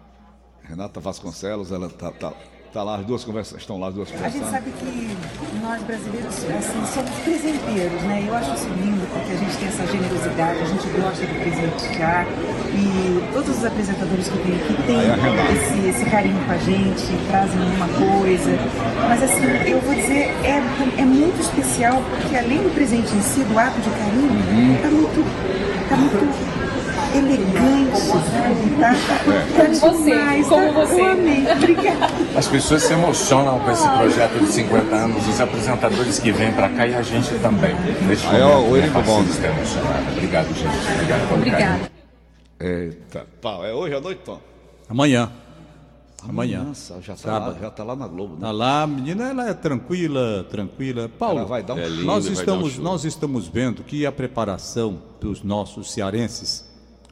Renata 0.68 1.00
Vasconcelos, 1.00 1.70
ela 1.70 1.86
está 1.86 2.10
tá, 2.10 2.32
Tá 2.76 2.82
lá, 2.82 2.96
as 2.96 3.06
duas 3.06 3.24
conversas 3.24 3.58
estão 3.58 3.80
lá, 3.80 3.88
as 3.88 3.94
duas 3.94 4.10
conversando. 4.10 4.42
A 4.42 4.50
gente 4.50 4.50
sabe 4.50 4.70
que 4.72 5.16
nós 5.62 5.82
brasileiros 5.84 6.26
assim, 6.28 6.92
somos 6.92 7.10
presenteiros, 7.24 8.02
né? 8.02 8.24
Eu 8.28 8.34
acho 8.34 8.52
isso 8.52 8.68
lindo 8.68 9.06
porque 9.14 9.32
a 9.32 9.36
gente 9.36 9.56
tem 9.56 9.68
essa 9.68 9.86
generosidade, 9.86 10.60
a 10.60 10.64
gente 10.66 10.88
gosta 10.88 11.24
de 11.24 11.34
presentear 11.40 12.26
e 12.74 13.32
todos 13.32 13.56
os 13.56 13.64
apresentadores 13.64 14.28
que 14.28 14.36
vêm 14.36 14.56
aqui 14.56 14.74
têm 14.84 15.00
esse, 15.56 15.88
esse 15.88 16.10
carinho 16.10 16.44
com 16.44 16.52
a 16.52 16.58
gente, 16.58 17.06
trazem 17.30 17.60
uma 17.62 17.88
coisa. 17.88 18.50
Mas 19.08 19.22
assim, 19.22 19.70
eu 19.70 19.80
vou 19.80 19.94
dizer, 19.94 20.28
é, 20.44 20.60
é 21.00 21.04
muito 21.06 21.40
especial 21.40 22.02
porque 22.20 22.36
além 22.36 22.58
do 22.58 22.74
presente 22.74 23.14
em 23.14 23.22
si, 23.22 23.40
do 23.40 23.58
ato 23.58 23.80
de 23.80 23.88
carinho, 23.88 24.76
está 24.76 24.90
muito, 24.90 25.88
tá 25.88 25.96
muito 25.96 26.65
elegante? 27.16 28.10
Tá, 28.80 28.92
tá 29.56 29.80
como 29.80 29.98
você, 29.98 30.42
como 30.48 30.72
você. 30.72 31.00
Amém. 31.00 31.50
Obrigada. 31.50 32.06
As 32.36 32.46
pessoas 32.48 32.82
se 32.82 32.92
emocionam 32.92 33.58
com 33.60 33.70
esse 33.70 33.88
projeto 33.88 34.38
de 34.38 34.46
50 34.52 34.94
anos, 34.94 35.26
os 35.28 35.40
apresentadores 35.40 36.18
que 36.18 36.32
vêm 36.32 36.52
para 36.52 36.68
cá 36.70 36.86
e 36.86 36.94
a 36.94 37.02
gente 37.02 37.34
também. 37.40 37.74
Aí, 38.30 38.42
ó, 38.42 38.60
o 38.60 38.76
Eric 38.76 38.92
Bom. 39.02 39.20
Obrigado, 39.20 40.48
gente. 40.54 40.92
Obrigado. 40.94 41.34
Obrigado. 41.34 41.90
Eita, 42.60 43.26
pau. 43.40 43.64
É 43.64 43.72
hoje 43.72 43.94
à 43.94 44.00
noite, 44.00 44.20
Tom? 44.24 44.40
Amanhã. 44.88 45.30
Amanhã. 46.28 46.64
Nossa, 46.64 47.00
já 47.02 47.12
tá, 47.14 47.18
Sábado. 47.18 47.54
lá, 47.54 47.60
já 47.60 47.70
tá 47.70 47.84
lá 47.84 47.94
na 47.94 48.08
Globo, 48.08 48.34
né? 48.34 48.40
Tá 48.40 48.50
lá, 48.50 48.82
a 48.82 48.86
menina, 48.86 49.28
ela 49.28 49.48
é 49.48 49.54
tranquila, 49.54 50.44
tranquila. 50.50 51.08
Paulo, 51.08 51.38
Ela 51.40 51.46
vai 51.46 51.62
dar 51.62 51.74
um 51.74 51.78
É 51.78 51.88
lindo, 51.88 52.04
nós 52.04 52.24
vai 52.24 52.34
dar 52.34 52.38
um 52.38 52.40
estamos, 52.40 52.72
show. 52.72 52.84
nós 52.84 53.04
estamos 53.04 53.46
vendo 53.48 53.84
que 53.84 54.04
a 54.04 54.10
preparação 54.10 55.00
dos 55.20 55.42
nossos 55.44 55.92
cearenses, 55.92 56.64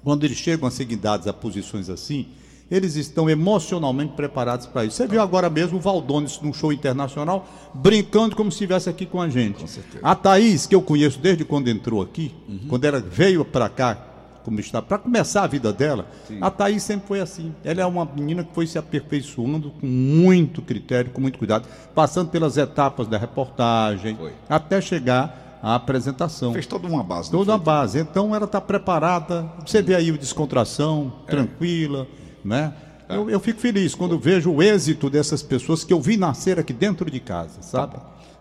quando 0.04 0.24
eles 0.24 0.36
chegam 0.36 0.68
a 0.68 0.70
ser 0.70 0.84
guindados 0.84 1.26
a 1.26 1.32
posições 1.32 1.88
assim, 1.88 2.26
eles 2.70 2.94
estão 2.96 3.28
emocionalmente 3.28 4.12
preparados 4.14 4.66
para 4.66 4.84
isso. 4.84 4.96
Você 4.96 5.06
viu 5.06 5.20
agora 5.20 5.50
mesmo 5.50 5.78
o 5.78 5.80
Valdones 5.80 6.40
num 6.40 6.52
show 6.52 6.72
internacional, 6.72 7.46
brincando 7.74 8.36
como 8.36 8.50
se 8.50 8.56
estivesse 8.56 8.88
aqui 8.88 9.04
com 9.06 9.20
a 9.20 9.28
gente. 9.28 9.60
Com 9.60 9.66
certeza. 9.66 9.98
A 10.02 10.14
Thaís, 10.14 10.66
que 10.66 10.74
eu 10.74 10.80
conheço 10.82 11.18
desde 11.18 11.44
quando 11.44 11.68
entrou 11.68 12.00
aqui, 12.02 12.34
Uhum. 12.48 12.60
quando 12.68 12.84
ela 12.84 13.00
veio 13.00 13.44
para 13.44 13.68
cá, 13.68 13.98
como 14.44 14.60
está, 14.60 14.82
para 14.82 14.98
começar 14.98 15.42
a 15.44 15.46
vida 15.46 15.72
dela, 15.72 16.06
a 16.40 16.50
Thaís 16.50 16.82
sempre 16.82 17.06
foi 17.08 17.20
assim. 17.20 17.54
Ela 17.64 17.80
é 17.82 17.86
uma 17.86 18.04
menina 18.04 18.44
que 18.44 18.54
foi 18.54 18.66
se 18.66 18.76
aperfeiçoando 18.78 19.70
com 19.70 19.86
muito 19.86 20.60
critério, 20.60 21.10
com 21.10 21.20
muito 21.20 21.38
cuidado, 21.38 21.66
passando 21.94 22.28
pelas 22.30 22.56
etapas 22.58 23.06
da 23.08 23.16
reportagem, 23.16 24.16
Foi. 24.16 24.32
até 24.48 24.80
chegar 24.82 25.43
à 25.64 25.74
apresentação. 25.76 26.52
Fez 26.52 26.66
toda 26.66 26.86
uma 26.86 27.02
base. 27.02 27.30
Toda 27.30 27.54
a 27.54 27.56
fez? 27.56 27.64
base. 27.64 27.98
Então 28.00 28.34
ela 28.34 28.44
está 28.44 28.60
preparada. 28.60 29.50
Você 29.66 29.80
vê 29.80 29.94
aí 29.94 30.10
o 30.12 30.18
descontração, 30.18 31.12
É. 31.26 31.30
tranquila, 31.30 32.06
né? 32.44 32.74
Eu, 33.08 33.28
eu 33.30 33.40
fico 33.40 33.60
feliz 33.60 33.94
quando 33.94 34.18
vejo 34.18 34.50
o 34.52 34.62
êxito 34.62 35.08
dessas 35.10 35.42
pessoas 35.42 35.84
que 35.84 35.92
eu 35.92 36.00
vi 36.00 36.16
nascer 36.16 36.58
aqui 36.58 36.72
dentro 36.72 37.10
de 37.10 37.20
casa, 37.20 37.60
sabe? 37.62 37.96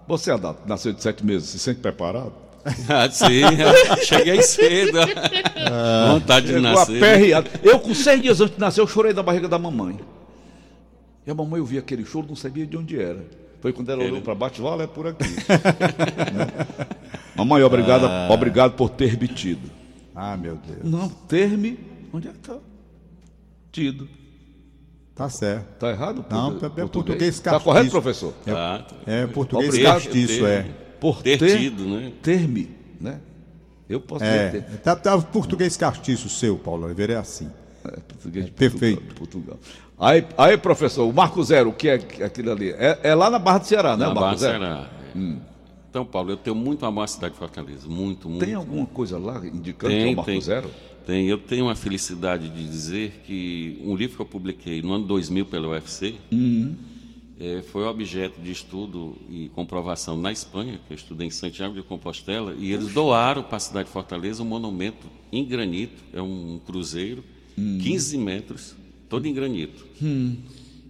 Você, 0.08 0.32
Adato, 0.32 0.62
nasceu 0.68 0.92
de 0.94 1.02
sete 1.02 1.26
meses, 1.26 1.50
se 1.50 1.60
sente 1.60 1.80
preparado? 1.80 2.34
Ah, 2.88 3.10
sim, 3.12 3.42
cheguei 4.06 4.42
cedo. 4.42 4.98
Vontade 6.14 6.48
de 6.48 6.60
nascer. 6.62 6.98
aperreado. 7.04 7.50
Eu, 7.62 7.78
com 7.80 7.94
seis 7.94 8.22
dias 8.22 8.40
antes 8.40 8.56
de 8.56 8.60
nascer, 8.62 8.80
eu 8.82 8.88
chorei 8.88 9.12
da 9.14 9.22
barriga 9.22 9.48
da 9.50 9.60
mamãe. 9.60 10.00
E 11.28 11.32
a 11.32 11.36
mamãe 11.36 11.60
ouvia 11.60 11.80
aquele 11.82 12.06
choro, 12.06 12.26
não 12.28 12.36
sabia 12.38 12.66
de 12.66 12.78
onde 12.78 12.98
era. 13.00 13.26
Foi 13.64 13.72
quando 13.72 13.90
ela 13.90 14.04
olhou 14.04 14.22
para 14.22 14.36
baixo 14.36 14.56
e 14.56 14.58
falou, 14.58 14.74
olha, 14.74 14.84
é 14.84 14.88
por 14.88 15.08
aqui. 15.08 15.24
Né? 16.34 16.48
Mamãe, 17.34 17.64
obrigado, 17.64 18.06
obrigado 18.30 18.74
por 18.74 18.90
ter 18.90 19.18
me 19.18 19.26
tido. 19.26 19.72
Ah, 20.14 20.36
meu 20.36 20.58
Deus. 20.58 20.84
Não, 20.84 21.08
ter-me... 21.08 21.80
Onde 22.12 22.28
é 22.28 22.32
que 22.34 22.40
tá? 22.40 22.58
Tido. 23.72 24.10
Tá 25.16 25.30
certo. 25.30 25.66
Tá 25.80 25.92
errado? 25.92 26.26
Não, 26.30 26.58
é 26.58 26.86
português 26.88 27.40
Tá 27.40 27.52
castiço. 27.52 27.64
correto, 27.64 27.92
professor? 27.92 28.34
Tá. 28.46 28.86
É 29.08 29.26
português 29.28 29.70
Obrigado. 29.70 29.94
castiço, 30.04 30.46
é. 30.46 30.66
Por 31.00 31.24
Ter 31.24 31.40
ter, 31.40 31.58
tido, 31.58 31.86
né? 31.86 32.12
Ter-me, 32.22 32.70
né? 33.00 33.22
Eu 33.88 34.02
posso 34.02 34.26
É, 34.26 34.50
ter... 34.50 34.62
tá, 34.80 34.94
tá 34.94 35.18
português 35.20 35.78
castiço 35.78 36.28
seu, 36.28 36.58
Paulo 36.58 36.84
Oliveira, 36.84 37.14
é 37.14 37.18
assim. 37.18 37.50
É, 37.86 37.92
português 38.02 38.46
de 38.46 38.52
Perfeito. 38.52 39.02
Portugal, 39.16 39.58
Portugal. 39.58 39.60
Aí, 40.04 40.26
aí, 40.38 40.58
professor, 40.58 41.08
o 41.08 41.14
Marco 41.14 41.42
Zero, 41.44 41.70
o 41.70 41.74
que 41.74 41.88
é 41.88 41.94
aquilo 41.96 42.52
ali? 42.52 42.70
É, 42.72 43.00
é 43.04 43.16
lá 43.16 43.30
na 43.30 43.40
Barra 43.40 43.60
do 43.60 43.66
Ceará, 43.68 43.96
né? 43.96 44.06
Na 44.06 44.14
Marco 44.14 44.20
Barra 44.22 44.38
Zero? 44.38 44.60
Ceará. 44.60 44.90
é. 45.16 45.54
Então, 45.90 46.04
Paulo, 46.06 46.32
eu 46.32 46.38
tenho 46.38 46.56
muito 46.56 46.86
amor 46.86 47.04
à 47.04 47.08
cidade 47.08 47.34
de 47.34 47.40
Fortaleza. 47.40 47.88
Muito, 47.88 48.28
muito. 48.28 48.44
Tem 48.44 48.56
alguma 48.56 48.86
coisa 48.88 49.18
lá 49.20 49.38
indicando 49.46 49.94
que 49.94 50.00
é 50.00 50.02
o 50.02 50.06
Tem, 50.06 50.16
Marco 50.16 50.32
tem. 50.32 50.42
Zero? 50.42 50.70
Tem. 51.06 51.28
Eu 51.28 51.38
tenho 51.38 51.70
a 51.70 51.76
felicidade 51.76 52.50
de 52.50 52.68
dizer 52.68 53.22
que 53.28 53.80
um 53.86 53.96
livro 53.96 54.16
que 54.16 54.22
eu 54.22 54.26
publiquei 54.26 54.82
no 54.82 54.92
ano 54.94 55.06
2000 55.06 55.46
pela 55.46 55.68
UFC 55.68 56.16
Uhum. 56.32 56.76
eh, 57.40 57.62
foi 57.72 57.84
objeto 57.84 58.42
de 58.42 58.52
estudo 58.52 59.16
e 59.30 59.50
comprovação 59.50 60.18
na 60.18 60.32
Espanha, 60.32 60.80
que 60.88 60.94
eu 60.94 60.96
estudei 60.96 61.28
em 61.28 61.32
Santiago 61.32 61.76
de 61.76 61.84
Compostela, 61.84 62.56
e 62.58 62.72
eles 62.74 62.92
doaram 62.92 63.44
para 63.44 63.58
a 63.58 63.60
cidade 63.60 63.86
de 63.86 63.94
Fortaleza 63.94 64.42
um 64.42 64.48
monumento 64.48 65.06
em 65.32 65.46
granito, 65.46 66.02
é 66.12 66.22
um 66.22 66.60
cruzeiro, 66.66 67.24
Hum. 67.56 67.78
15 67.84 68.18
metros, 68.18 68.76
todo 69.14 69.28
em 69.28 69.34
granito. 69.34 69.86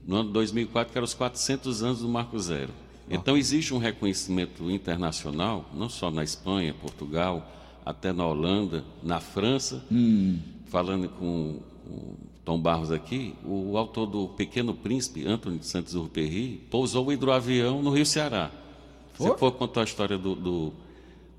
No 0.08 0.18
ano 0.18 0.32
2004, 0.32 0.94
que 0.94 0.98
era 0.98 1.03
os 1.03 1.13
400 1.13 1.84
anos 1.84 2.00
do 2.00 2.08
Marco 2.08 2.39
Zero. 2.39 2.72
Então, 3.10 3.36
existe 3.36 3.74
um 3.74 3.77
reconhecimento 3.77 4.72
internacional, 4.72 5.70
não 5.74 5.89
só 5.89 6.10
na 6.10 6.24
Espanha, 6.24 6.74
Portugal, 6.74 7.51
até 7.86 8.13
na 8.13 8.25
Holanda, 8.25 8.86
na 9.03 9.20
França. 9.20 9.84
Falando 10.68 11.10
com 11.10 11.60
o 11.86 12.18
Tom 12.46 12.60
Barros 12.60 12.92
aqui, 12.92 13.34
o 13.46 13.77
autor 13.77 14.06
do 14.06 14.30
Pequeno 14.30 14.74
Príncipe, 14.74 15.27
Antônio 15.27 15.60
de 15.60 15.65
Santos-Urperry, 15.65 16.62
pousou 16.72 17.08
o 17.08 17.12
hidroavião 17.12 17.82
no 17.82 17.92
Rio 17.92 18.06
Ceará. 18.06 18.51
Você 19.18 19.38
for 19.38 19.51
contar 19.51 19.82
a 19.82 19.84
história 19.84 20.18
do, 20.18 20.34
do, 20.34 20.74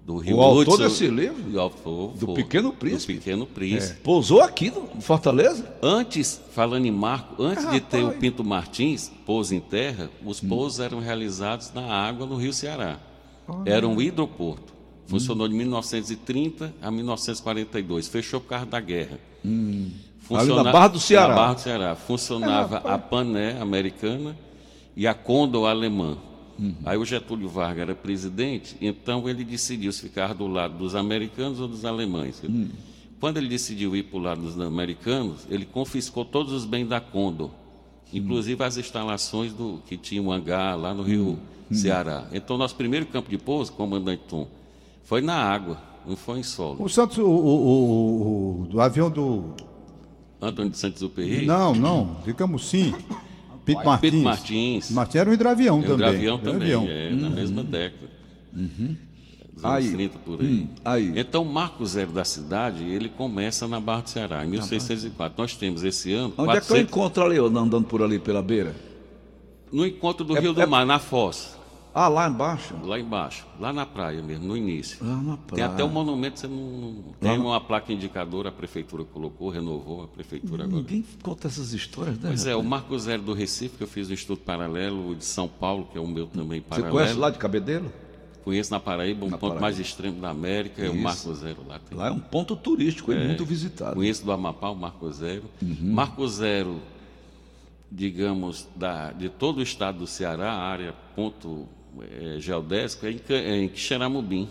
do 0.05 0.19
Rio 0.19 0.37
O 0.37 0.43
autor 0.43 0.75
Hudson, 0.75 0.85
desse 0.85 1.07
livro? 1.07 1.59
autor 1.61 2.13
Do 2.15 2.27
foi- 2.27 2.35
Pequeno 2.37 2.73
Príncipe? 2.73 3.13
É. 3.13 3.17
Do 3.17 3.19
Pequeno 3.21 3.47
Príncipe. 3.47 4.01
Pousou 4.01 4.41
aqui 4.43 4.71
no 4.71 4.89
em 4.97 5.01
Fortaleza? 5.01 5.75
Antes, 5.83 6.41
falando 6.53 6.85
em 6.85 6.91
marco, 6.91 7.43
antes 7.43 7.69
de 7.71 7.81
ter 7.81 8.05
o. 8.05 8.13
Pinto 8.13 8.45
Martins, 8.45 9.11
pouso 9.25 9.55
em 9.55 9.61
terra, 9.61 10.11
os 10.25 10.43
Hum. 10.43 10.49
pousos 10.49 10.81
eram 10.81 10.99
realizados 11.01 11.73
na 11.75 11.83
água 11.87 12.27
no 12.27 12.37
Rio 12.37 12.53
Ceará. 12.53 12.99
Era 13.65 13.87
um 13.89 14.01
hidroporto. 14.01 14.73
Funcionou 15.07 15.47
de 15.49 15.55
1930 15.55 16.75
a 16.81 16.91
1942. 16.91 18.09
Fechou 18.09 18.41
por 18.41 18.49
causa 18.49 18.65
da 18.67 18.81
guerra. 18.81 19.19
Ali 19.45 20.55
na 20.55 20.65
Barra 20.73 20.89
do 20.89 20.99
Ceará. 21.01 21.29
Na 21.29 21.35
Barra 21.35 21.55
do 21.55 21.61
Ceará. 21.61 21.95
Funcionava 21.97 22.79
a 22.79 22.97
Pané 22.99 23.61
americana 23.61 24.37
e 24.97 25.07
a 25.07 25.13
Condor 25.13 25.69
alemã. 25.69 26.17
Uhum. 26.59 26.75
Aí 26.85 26.97
o 26.97 27.05
Getúlio 27.05 27.49
Vargas 27.49 27.83
era 27.83 27.95
presidente, 27.95 28.77
então 28.81 29.29
ele 29.29 29.45
decidiu 29.45 29.93
se 29.93 30.03
ficar 30.03 30.35
do 30.35 30.47
lado 30.47 30.77
dos 30.79 30.95
americanos 30.95 31.59
ou 31.61 31.67
dos 31.69 31.85
alemães. 31.85 32.41
Hum. 32.49 32.69
Quando 33.21 33.39
ele 33.39 33.49
decidiu 33.49 33.97
ir 33.97 34.05
para 34.05 34.19
o 34.19 34.23
lado 34.23 34.41
dos 34.43 34.61
americanos, 34.61 35.47
ele 35.51 35.65
confiscou 35.65 36.25
todos 36.25 36.53
os 36.53 36.65
bens 36.65 36.87
da 36.89 37.01
Condor, 37.01 37.51
inclusive 38.13 38.63
as 38.63 38.77
instalações 38.77 39.53
do 39.53 39.81
que 39.87 39.97
tinha 39.97 40.23
um 40.23 40.31
hangar 40.31 40.77
lá 40.79 40.93
no 40.95 41.03
Rio 41.03 41.39
Hum. 41.71 41.75
Ceará. 41.75 42.29
Então, 42.33 42.59
nosso 42.59 42.75
primeiro 42.77 43.07
campo 43.07 43.31
de 43.31 43.39
pouso, 43.39 43.73
comandante 43.73 44.23
Tom, 44.29 44.47
foi 45.03 45.23
na 45.23 45.35
água, 45.35 45.79
não 46.07 46.15
foi 46.15 46.39
em 46.41 46.43
solo. 46.43 46.77
O 46.83 46.89
Santos, 46.91 47.17
o, 47.17 47.25
o, 47.25 47.29
o- 47.29 48.69
o- 48.75 48.81
avião 48.81 49.11
do. 49.11 49.55
Antônio 50.43 50.71
de 50.71 50.77
Santos 50.77 51.01
Uperi, 51.01 51.47
Não, 51.47 51.75
não, 51.75 52.19
digamos 52.23 52.67
sim. 52.69 52.93
Pinto 53.65 53.85
Martins. 53.85 54.11
Pinto 54.11 54.23
Martins, 54.25 54.91
Martins 54.91 55.17
era 55.17 55.31
um 55.31 55.33
hidroavião 55.33 55.81
o 55.81 55.83
também. 55.83 56.07
avião 56.09 56.39
também, 56.39 56.69
Hidroavião. 56.69 56.87
é, 56.89 57.11
na 57.11 57.31
mesma 57.31 57.63
década. 57.63 58.11
Dos 58.53 59.65
anos 59.65 59.77
Aí, 59.87 59.93
30 59.93 60.19
por 60.19 60.41
aí. 60.41 60.47
hum, 60.47 60.69
aí. 60.85 61.13
Então, 61.17 61.43
o 61.43 61.47
Marco 61.47 61.87
Zero 61.87 62.11
da 62.13 62.25
cidade, 62.25 62.83
ele 62.85 63.09
começa 63.09 63.67
na 63.69 63.79
Barra 63.81 64.03
do 64.03 64.11
Ceará, 64.11 64.45
em 64.45 64.49
1604. 64.51 65.35
Nós 65.41 65.57
temos 65.57 65.83
esse 65.85 66.13
ano. 66.13 66.35
Onde 66.37 66.51
é 66.51 66.53
que 66.55 66.59
eu 66.59 66.63
400 66.67 66.81
encontro 66.91 67.25
ali, 67.25 67.39
andando 67.39 67.83
por 67.85 68.03
ali 68.03 68.19
pela 68.19 68.43
beira? 68.43 68.75
No 69.73 69.87
encontro 69.87 70.25
do 70.25 70.37
É- 70.37 70.41
Rio 70.41 70.53
do 70.53 70.61
é- 70.61 70.67
Mar, 70.67 70.85
na 70.85 70.99
Foz, 70.99 71.57
Ah, 71.97 72.09
lá 72.09 72.29
embaixo? 72.29 72.75
lá 72.83 72.99
embaixo, 72.99 73.47
lá 73.61 73.73
na 73.73 73.87
praia 73.87 74.21
mesmo, 74.21 74.49
no 74.49 74.57
início. 74.57 74.99
Lá 75.01 75.15
na 75.17 75.37
Tem 75.37 75.47
praia. 75.47 75.67
até 75.67 75.85
um 75.85 75.89
monumento, 75.89 76.41
você 76.41 76.49
não. 76.49 77.05
Tem 77.21 77.39
uma 77.39 77.61
placa 77.61 77.93
indicadora, 77.93 78.49
a 78.49 78.53
prefeitura 78.53 79.05
colocou, 79.05 79.49
renovou 79.49 80.03
a 80.03 80.09
prefeitura 80.09 80.65
agora. 80.65 80.79
Ninguém 80.79 81.05
conta 81.23 81.47
essas 81.47 81.73
histórias, 81.73 82.19
né? 82.19 82.31
Pois 82.31 82.47
é, 82.47 82.57
o? 82.57 82.65
Marco 82.65 82.99
Zero 82.99 83.23
do 83.23 83.33
Recife, 83.33 83.77
que 83.77 83.85
eu 83.85 83.87
fiz 83.87 84.11
um 84.11 84.13
estudo 84.15 84.41
paralelo, 84.41 85.11
o 85.11 85.15
de 85.15 85.25
São 85.25 85.47
Paulo, 85.47 85.87
que 85.93 85.97
é 85.97 86.01
o 86.01 86.07
meu 86.09 86.27
também 86.27 86.61
Você 86.61 86.69
paralelo. 86.69 86.93
conhece 86.97 87.15
lá 87.15 87.31
de 87.31 87.39
Cabedelo? 87.39 87.93
Conheço 88.45 88.73
na 88.73 88.81
Paraíba, 88.81 89.25
um 89.25 89.31
Na 89.31 89.39
ponto 89.39 89.51
Paraíba. 89.53 89.61
mais 89.63 89.79
extremo 89.79 90.21
da 90.21 90.31
América, 90.31 90.83
é 90.83 90.89
o 90.91 90.95
Isso. 90.95 91.03
Marco 91.03 91.33
Zero 91.35 91.59
lá. 91.67 91.79
Tem. 91.79 91.97
Lá 91.97 92.09
é 92.09 92.11
um 92.11 92.19
ponto 92.19 92.57
turístico, 92.57 93.13
é 93.13 93.25
muito 93.25 93.45
visitado. 93.45 93.95
Conheço 93.95 94.25
do 94.25 94.33
Amapá, 94.33 94.69
o 94.69 94.75
Marco 94.75 95.11
Zero. 95.13 95.45
Uhum. 95.63 95.77
Marco 95.81 96.27
Zero, 96.27 96.81
digamos, 97.91 98.67
da, 98.75 99.13
de 99.13 99.29
todo 99.29 99.59
o 99.59 99.63
estado 99.63 99.99
do 100.01 100.07
Ceará, 100.09 100.51
a 100.53 100.63
área 100.63 100.93
ponto 101.15 101.69
eh, 102.03 102.37
geodésico, 102.41 103.07
é 103.07 103.11
em, 103.13 103.21
é 103.31 103.57
em 103.63 103.69
Quixeramobim. 103.69 104.49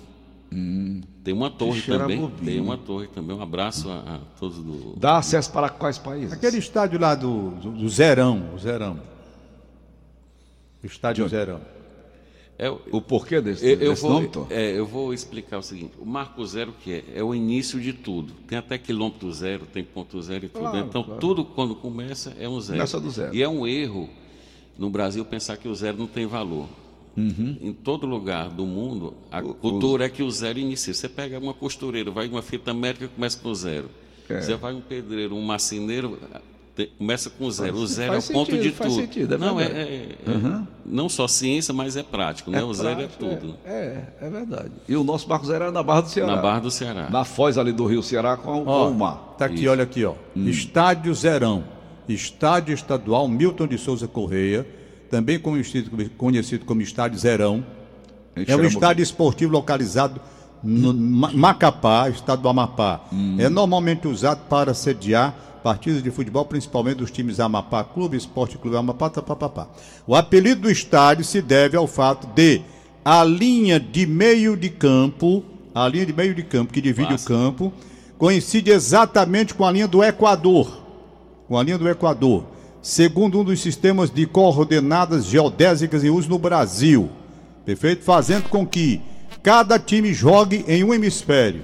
Tem 1.24 1.34
uma 1.34 1.50
torre 1.50 1.82
também. 1.82 2.30
Tem 2.46 2.60
uma 2.60 2.78
torre 2.78 3.08
também. 3.08 3.36
Um 3.36 3.42
abraço 3.42 3.90
a, 3.90 3.98
a 3.98 4.20
todos 4.40 4.58
do. 4.60 4.94
Dá 4.98 5.18
acesso 5.18 5.52
para 5.52 5.68
quais 5.70 5.98
países? 5.98 6.32
Aquele 6.32 6.58
estádio 6.60 7.00
lá 7.00 7.16
do, 7.16 7.52
do, 7.52 7.72
do 7.72 7.90
Zerão, 7.90 8.54
o 8.54 8.60
Zerão. 8.60 9.00
Estádio 10.84 11.28
Zerão. 11.28 11.62
É 12.58 12.68
É, 12.68 12.70
o- 12.70 13.02
porquê 13.02 13.42
desse, 13.42 13.66
Eu, 13.66 13.80
eu 13.80 13.90
desse 13.92 14.02
vou, 14.04 14.12
nome, 14.12 14.28
Tom? 14.28 14.46
é, 14.50 14.78
eu 14.78 14.86
vou 14.86 15.12
explicar 15.14 15.58
o 15.58 15.64
seguinte: 15.64 15.94
o 15.98 16.06
Marco 16.06 16.46
Zero 16.46 16.72
que 16.84 16.94
é, 16.94 17.04
é 17.16 17.24
o 17.24 17.34
início 17.34 17.80
de 17.80 17.92
tudo. 17.94 18.34
Tem 18.48 18.58
até 18.58 18.78
quilômetro 18.78 19.32
zero, 19.34 19.66
tem 19.66 19.84
ponto 19.84 20.22
zero 20.22 20.46
e 20.46 20.50
tudo. 20.50 20.62
Claro, 20.62 20.78
então, 20.78 21.04
claro. 21.04 21.20
tudo 21.20 21.44
quando 21.46 21.74
começa 21.74 22.34
é 22.40 22.48
um 22.48 22.60
zero. 22.62 22.78
Começa 22.78 23.00
do 23.00 23.10
zero. 23.10 23.34
E 23.34 23.42
é 23.42 23.50
um 23.50 23.66
erro 23.66 24.08
no 24.78 24.90
Brasil 24.90 25.26
pensar 25.26 25.58
que 25.58 25.68
o 25.68 25.74
zero 25.74 25.98
não 25.98 26.06
tem 26.08 26.28
valor. 26.28 26.68
Em 27.16 27.74
todo 27.74 28.08
lugar 28.08 28.50
do 28.50 28.66
mundo, 28.66 29.14
a 29.32 29.40
Uhum. 29.42 29.52
O- 29.52 29.54
cultura 29.54 30.06
é 30.06 30.10
que 30.10 30.24
o 30.24 30.32
zero 30.32 30.58
inicia. 30.60 30.94
Você 30.94 31.08
pega 31.08 31.38
uma 31.40 31.54
costureira, 31.54 32.10
vai 32.10 32.28
uma 32.28 32.42
fita 32.42 32.74
métrica 32.74 33.06
e 33.06 33.08
começa 33.16 33.38
com 33.40 33.54
zero. 33.54 33.90
É. 34.30 34.42
Você 34.42 34.56
vai 34.56 34.74
um 34.74 34.82
pedreiro, 34.82 35.36
um 35.36 35.42
marceneiro, 35.42 36.18
começa 36.98 37.30
com 37.30 37.52
zero. 37.52 37.76
O 37.78 37.86
zero 37.86 38.14
faz 38.14 38.30
é 38.30 38.32
o 38.32 38.34
ponto 38.34 38.52
sentido, 38.52 38.64
de 38.64 38.72
faz 38.72 38.94
tudo. 38.94 39.02
sentido, 39.04 39.36
é 39.36 39.38
não, 39.38 39.60
é, 39.60 39.64
é- 39.66 40.08
é- 40.26 40.62
não 40.86 41.08
só 41.08 41.28
ciência, 41.28 41.72
mas 41.72 41.96
é 41.96 42.02
prático, 42.02 42.50
né? 42.50 42.64
o 42.64 42.74
zero 42.74 43.02
é 43.02 43.08
prático, 43.08 43.26
tudo. 43.42 43.56
É, 43.64 44.06
é, 44.22 44.26
é 44.26 44.30
verdade. 44.30 44.72
E 44.90 44.96
o 44.96 45.04
nosso 45.04 45.30
Marco 45.30 45.46
Zero 45.46 45.66
era 45.66 45.72
na 45.72 45.84
Barra 45.84 46.02
do 46.02 46.10
Ceará. 46.10 46.36
Na 46.36 46.42
Barra 46.42 46.60
do 46.62 46.72
Ceará. 46.72 47.10
Na 47.12 47.24
foz 47.24 47.58
ali 47.60 47.72
do 47.72 47.86
Rio 47.86 48.02
Ceará 48.02 48.36
com, 48.38 48.64
Ó, 48.66 48.86
com 48.88 48.92
o 48.92 48.96
mar. 48.98 49.36
Tá 49.38 49.46
aqui, 49.46 49.62
Isso. 49.62 49.70
olha 49.70 49.84
aqui, 49.84 50.04
ó. 50.04 50.16
Estádio 50.36 51.14
Zerão. 51.14 51.64
Estádio 52.10 52.74
Estadual 52.74 53.28
Milton 53.28 53.68
de 53.68 53.78
Souza 53.78 54.08
Correia, 54.08 54.66
também 55.14 55.38
conhecido, 55.38 55.92
conhecido 56.18 56.66
como 56.66 56.82
Estádio 56.82 57.20
Zerão. 57.20 57.64
Gente 58.36 58.52
É 58.52 58.56
um 58.56 58.64
estádio 58.64 59.04
esportivo 59.04 59.52
localizado 59.54 60.20
no 60.64 60.92
Ma- 60.92 61.32
Macapá, 61.32 62.10
estado 62.10 62.42
do 62.42 62.50
Amapá. 62.50 63.02
É 63.38 63.48
normalmente 63.48 64.08
usado 64.08 64.40
para 64.50 64.74
sediar 64.74 65.36
partidas 65.64 66.02
de 66.02 66.10
futebol, 66.10 66.44
principalmente 66.46 66.98
dos 66.98 67.12
times 67.12 67.40
Amapá 67.40 67.84
Clube, 67.84 68.18
Esporte 68.18 68.58
Clube 68.58 68.76
Amapá, 68.76 69.08
papapá. 69.12 69.68
O 70.08 70.16
apelido 70.16 70.62
do 70.62 70.72
estádio 70.72 71.24
se 71.24 71.44
deve 71.44 71.78
ao 71.78 71.86
fato 71.86 72.26
de 72.34 72.62
a 73.06 73.24
linha 73.24 73.80
de 73.80 74.08
meio 74.08 74.58
de 74.58 74.70
campo, 74.72 75.44
a 75.76 75.88
linha 75.88 76.08
de 76.08 76.14
meio 76.14 76.34
de 76.34 76.42
campo 76.42 76.74
que 76.74 76.82
divide 76.82 77.12
Massa. 77.12 77.26
o 77.26 77.28
campo, 77.28 77.72
coincide 78.18 78.72
exatamente 78.72 79.54
com 79.54 79.64
a 79.64 79.72
linha 79.72 79.88
do 79.88 80.04
Equador 80.04 80.82
com 81.48 81.58
a 81.60 81.62
linha 81.62 81.78
do 81.78 81.88
Equador, 81.88 82.46
segundo 82.84 83.40
um 83.40 83.44
dos 83.44 83.62
sistemas 83.62 84.12
de 84.12 84.26
coordenadas 84.28 85.26
geodésicas 85.26 86.04
em 86.04 86.10
uso 86.12 86.30
no 86.30 86.38
Brasil. 86.38 87.10
Perfeito? 87.66 88.04
Fazendo 88.04 88.50
com 88.50 88.68
que 88.68 89.02
cada 89.42 89.80
time 89.80 90.14
jogue 90.14 90.64
em 90.68 90.84
um 90.84 90.94
hemisfério. 90.94 91.64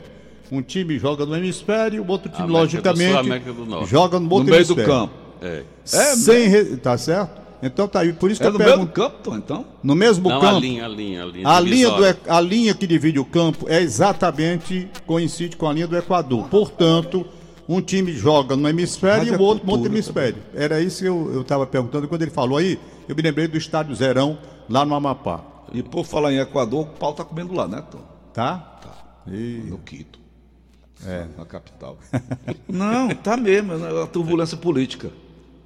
Um 0.52 0.62
time 0.64 0.98
joga 0.98 1.26
no 1.26 1.36
hemisfério, 1.36 2.02
o 2.04 2.08
outro 2.10 2.32
time, 2.32 2.44
América 2.46 2.82
do 2.82 2.90
logicamente, 2.90 3.12
Sul, 3.12 3.20
América 3.20 3.54
do 3.54 3.86
joga 3.86 4.20
no 4.20 4.26
No 4.28 4.34
outro 4.36 4.50
meio 4.50 4.66
do 4.66 4.76
campo. 4.78 5.14
É. 5.42 5.64
Sem 5.86 6.48
re- 6.48 6.78
Tá 6.78 6.98
certo? 6.98 7.40
Então 7.62 7.88
tá 7.90 8.00
aí. 8.00 8.14
Por 8.14 8.32
isso 8.32 8.40
que 8.40 8.48
É 8.48 8.50
eu 8.50 8.54
no 8.54 8.58
meio 8.58 8.72
do 8.72 8.88
pergunto. 8.88 8.94
campo, 8.94 9.36
então? 9.36 9.66
No 9.84 9.94
mesmo 9.94 10.30
Não, 10.30 10.40
campo. 10.40 10.56
a 10.56 10.60
linha, 10.60 10.86
a 10.86 10.88
linha, 10.88 11.24
a 11.24 11.26
linha. 11.26 11.48
A 11.50 11.60
linha, 11.60 11.90
do, 11.92 12.04
a 12.30 12.42
linha 12.42 12.74
que 12.74 12.88
divide 12.88 13.20
o 13.20 13.26
campo 13.26 13.66
é 13.68 13.82
exatamente 13.82 14.88
coincide 15.06 15.58
com 15.58 15.68
a 15.68 15.74
linha 15.74 15.86
do 15.86 15.98
Equador. 15.98 16.48
Portanto, 16.48 17.26
um 17.70 17.80
time 17.82 18.12
joga 18.12 18.56
no 18.56 18.68
hemisfério 18.68 19.18
Rádio 19.20 19.34
e 19.36 19.38
o 19.38 19.42
outro 19.42 19.66
no 19.66 19.74
outro 19.74 19.88
hemisfério. 19.88 20.42
Era 20.56 20.82
isso 20.82 21.04
que 21.04 21.08
eu 21.08 21.42
estava 21.42 21.68
perguntando 21.68 22.08
quando 22.08 22.24
ele 22.24 22.32
falou 22.32 22.58
aí. 22.58 22.80
Eu 23.08 23.16
me 23.16 23.22
lembrei 23.22 23.48
do 23.48 23.58
estádio 23.58 23.94
Zerão, 23.96 24.40
lá 24.68 24.84
no 24.84 24.96
Amapá. 24.96 25.44
E 25.72 25.84
por 25.84 26.04
falar 26.04 26.34
em 26.34 26.40
Equador, 26.40 26.82
o 26.82 26.86
pau 26.88 27.14
tá 27.14 27.24
comendo 27.24 27.54
lá, 27.54 27.68
né, 27.68 27.84
Tom? 27.92 28.00
Tá? 28.34 28.80
E- 29.28 29.66
No 29.68 29.78
Quito. 29.78 30.18
É. 31.06 31.28
Na 31.38 31.46
capital. 31.46 31.98
Não, 32.68 33.10
tá 33.10 33.38
mesmo, 33.38 33.74
é 33.74 34.04
a 34.04 34.08
turbulência 34.08 34.58
política. 34.58 35.12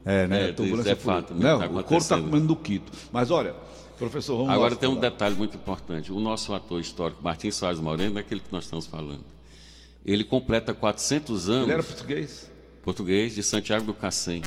É, 0.06 0.28
né? 0.28 0.42
É, 0.42 0.46
isso 0.48 0.54
turbulência 0.56 0.92
é 0.92 0.96
fato. 0.96 1.34
Né? 1.34 1.42
tá 1.42 1.56
o 1.56 1.60
couro 1.60 1.80
está 1.80 1.80
acontecendo. 1.80 2.24
comendo 2.26 2.48
no 2.48 2.56
Quito. 2.58 2.92
Mas 3.14 3.32
olha, 3.32 3.56
professor, 3.98 4.36
vamos 4.36 4.52
Agora 4.52 4.76
tem 4.76 4.90
um 4.90 4.96
falar. 4.96 5.10
detalhe 5.10 5.36
muito 5.36 5.56
importante. 5.56 6.12
O 6.12 6.20
nosso 6.20 6.54
ator 6.54 6.82
histórico, 6.82 7.24
Martins 7.24 7.56
Soares 7.56 7.80
Moreno, 7.80 8.18
é 8.18 8.22
aquele 8.22 8.42
que 8.42 8.52
nós 8.52 8.66
estamos 8.66 8.86
falando. 8.86 9.24
Ele 10.06 10.24
completa 10.24 10.74
400 10.74 11.50
anos, 11.50 11.64
Ele 11.64 11.74
era 11.74 11.84
português? 11.84 12.52
português, 12.84 13.36
de 13.36 13.44
Santiago 13.44 13.86
do 13.86 13.94
Cacém. 13.94 14.42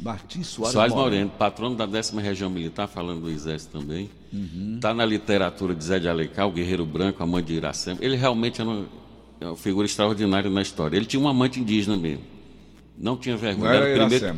Martins 0.00 0.48
Soares, 0.48 0.72
Soares 0.72 0.92
Moreno. 0.94 1.10
Moreno, 1.16 1.30
patrono 1.38 1.76
da 1.76 1.86
décima 1.86 2.20
região 2.20 2.50
militar, 2.50 2.86
falando 2.88 3.20
do 3.22 3.30
Exército 3.30 3.78
também. 3.78 4.10
Uhum. 4.32 4.74
Está 4.76 4.92
na 4.92 5.04
literatura 5.06 5.74
de 5.74 5.84
Zé 5.84 5.98
de 5.98 6.08
Alencar, 6.08 6.46
o 6.48 6.52
Guerreiro 6.52 6.84
Branco, 6.84 7.22
a 7.22 7.26
mãe 7.26 7.42
de 7.42 7.54
Iracema. 7.54 7.98
Ele 8.02 8.16
realmente 8.16 8.60
era 8.60 8.68
uma, 8.68 8.86
é 9.40 9.46
uma 9.46 9.56
figura 9.56 9.86
extraordinária 9.86 10.50
na 10.50 10.60
história. 10.62 10.96
Ele 10.96 11.06
tinha 11.06 11.20
um 11.22 11.28
amante 11.28 11.60
indígena 11.60 11.96
mesmo. 11.96 12.24
Não 12.98 13.16
tinha 13.16 13.34
Não 13.36 13.40
vergonha. 13.40 13.70
era 13.72 14.04
o 14.04 14.08
primeiro- 14.08 14.36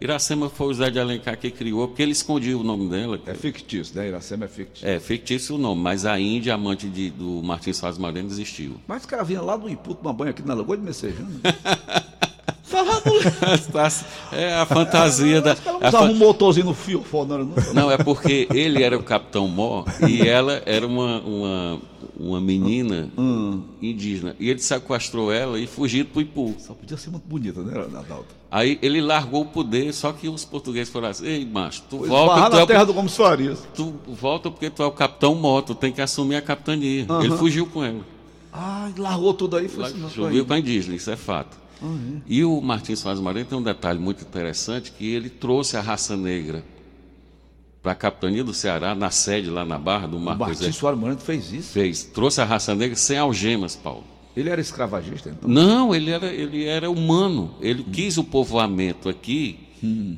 Iracema, 0.00 0.50
foi 0.50 0.66
o 0.68 0.74
Zé 0.74 0.90
de 0.90 0.98
Alencar 1.00 1.38
que 1.38 1.50
criou, 1.50 1.88
porque 1.88 2.02
ele 2.02 2.12
escondia 2.12 2.56
o 2.58 2.62
nome 2.62 2.88
dela. 2.90 3.18
É 3.26 3.34
fictício, 3.34 3.96
né? 3.96 4.08
Iracema 4.08 4.44
é 4.44 4.48
fictício. 4.48 4.86
É, 4.86 5.00
fictício 5.00 5.54
o 5.54 5.58
nome, 5.58 5.80
mas 5.80 6.04
a 6.04 6.18
Índia, 6.20 6.52
amante 6.54 6.86
de- 6.88 7.10
do 7.10 7.42
Martins 7.42 7.76
Soares 7.78 7.96
Moreno, 7.98 8.28
existiu. 8.28 8.76
Mas 8.86 9.04
o 9.04 9.08
cara 9.08 9.22
vinha 9.24 9.40
lá 9.40 9.56
do 9.56 9.68
Ipu 9.70 9.94
tomar 9.94 10.12
banho 10.12 10.30
aqui 10.30 10.42
na 10.42 10.52
Lagoa 10.54 10.76
de 10.76 10.82
Messejana. 10.82 11.28
é 14.32 14.54
a 14.54 14.66
fantasia 14.66 15.40
da. 15.40 15.52
a 15.52 15.88
Usava 15.88 15.90
fa- 16.06 16.12
um 16.12 16.14
motorzinho 16.16 16.66
no 16.66 16.74
fio, 16.74 17.02
foda, 17.02 17.38
não 17.38 17.44
não? 17.46 17.74
Não, 17.74 17.90
é 17.90 17.96
porque 17.98 18.48
ele 18.52 18.82
era 18.82 18.96
o 18.96 19.02
Capitão 19.02 19.46
Mó 19.48 19.84
e 20.08 20.26
ela 20.26 20.62
era 20.66 20.86
uma, 20.86 21.20
uma, 21.20 21.78
uma 22.18 22.40
menina 22.40 23.08
Hum. 23.16 23.62
indígena. 23.80 24.34
E 24.38 24.48
ele 24.50 24.58
sequestrou 24.58 25.32
ela 25.32 25.58
e 25.58 25.66
fugiu 25.66 26.04
para 26.06 26.18
o 26.18 26.22
Ipu. 26.22 26.54
Só 26.58 26.74
podia 26.74 26.96
ser 26.96 27.10
muito 27.10 27.26
bonita, 27.26 27.60
né, 27.62 27.72
Adalto? 27.80 28.34
Aí 28.50 28.78
ele 28.80 29.00
largou 29.00 29.42
o 29.42 29.46
poder, 29.46 29.92
só 29.92 30.12
que 30.12 30.28
os 30.28 30.44
portugueses 30.44 30.92
falaram 30.92 31.10
assim: 31.10 31.26
Ei, 31.26 31.44
macho, 31.44 31.82
tu 31.90 32.04
Esbarrar 32.04 32.26
volta, 32.26 32.50
tu, 32.50 32.52
na 32.54 32.60
é 32.60 32.62
o- 32.62 32.66
terra 32.66 32.84
do 32.84 32.94
Gomes 32.94 33.16
Farias. 33.16 33.58
tu 33.74 33.94
volta 34.06 34.50
porque 34.50 34.70
tu 34.70 34.82
é 34.82 34.86
o 34.86 34.92
Capitão 34.92 35.34
Mó, 35.34 35.60
tu 35.60 35.74
tem 35.74 35.92
que 35.92 36.00
assumir 36.00 36.36
a 36.36 36.42
capitania. 36.42 37.06
Ele 37.22 37.36
fugiu 37.36 37.66
com 37.66 37.84
ela. 37.84 38.00
Ai, 38.52 38.94
largou 38.96 39.34
tudo 39.34 39.56
aí 39.56 39.66
e 39.66 39.68
foi 39.68 39.82
Lá, 39.82 39.88
assim, 39.88 40.44
com 40.46 40.52
a 40.54 40.58
indígena, 40.58 40.94
isso 40.96 41.10
é 41.10 41.16
fato. 41.16 41.58
E 42.26 42.44
o 42.44 42.60
Martins 42.60 43.00
Soares 43.00 43.20
Moreno 43.20 43.46
tem 43.46 43.58
um 43.58 43.62
detalhe 43.62 43.98
muito 43.98 44.22
interessante, 44.22 44.92
que 44.92 45.12
ele 45.12 45.28
trouxe 45.28 45.76
a 45.76 45.80
raça 45.80 46.16
negra 46.16 46.64
para 47.82 47.92
a 47.92 47.94
capitania 47.94 48.42
do 48.42 48.52
Ceará, 48.52 48.94
na 48.94 49.10
sede 49.10 49.48
lá 49.48 49.64
na 49.64 49.78
Barra 49.78 50.08
do 50.08 50.16
O 50.16 50.20
Marcos 50.20 50.46
Martins 50.46 50.66
Zé. 50.66 50.72
Soares 50.72 50.98
Moreno 50.98 51.20
fez 51.20 51.52
isso. 51.52 51.72
Fez, 51.72 52.02
trouxe 52.02 52.40
a 52.40 52.44
raça 52.44 52.74
negra 52.74 52.96
sem 52.96 53.18
algemas, 53.18 53.76
Paulo. 53.76 54.04
Ele 54.36 54.50
era 54.50 54.60
escravagista, 54.60 55.30
então? 55.30 55.48
Não, 55.48 55.94
ele 55.94 56.10
era, 56.10 56.26
ele 56.26 56.64
era 56.64 56.90
humano. 56.90 57.54
Ele 57.60 57.82
quis 57.84 58.18
o 58.18 58.24
povoamento 58.24 59.08
aqui 59.08 59.65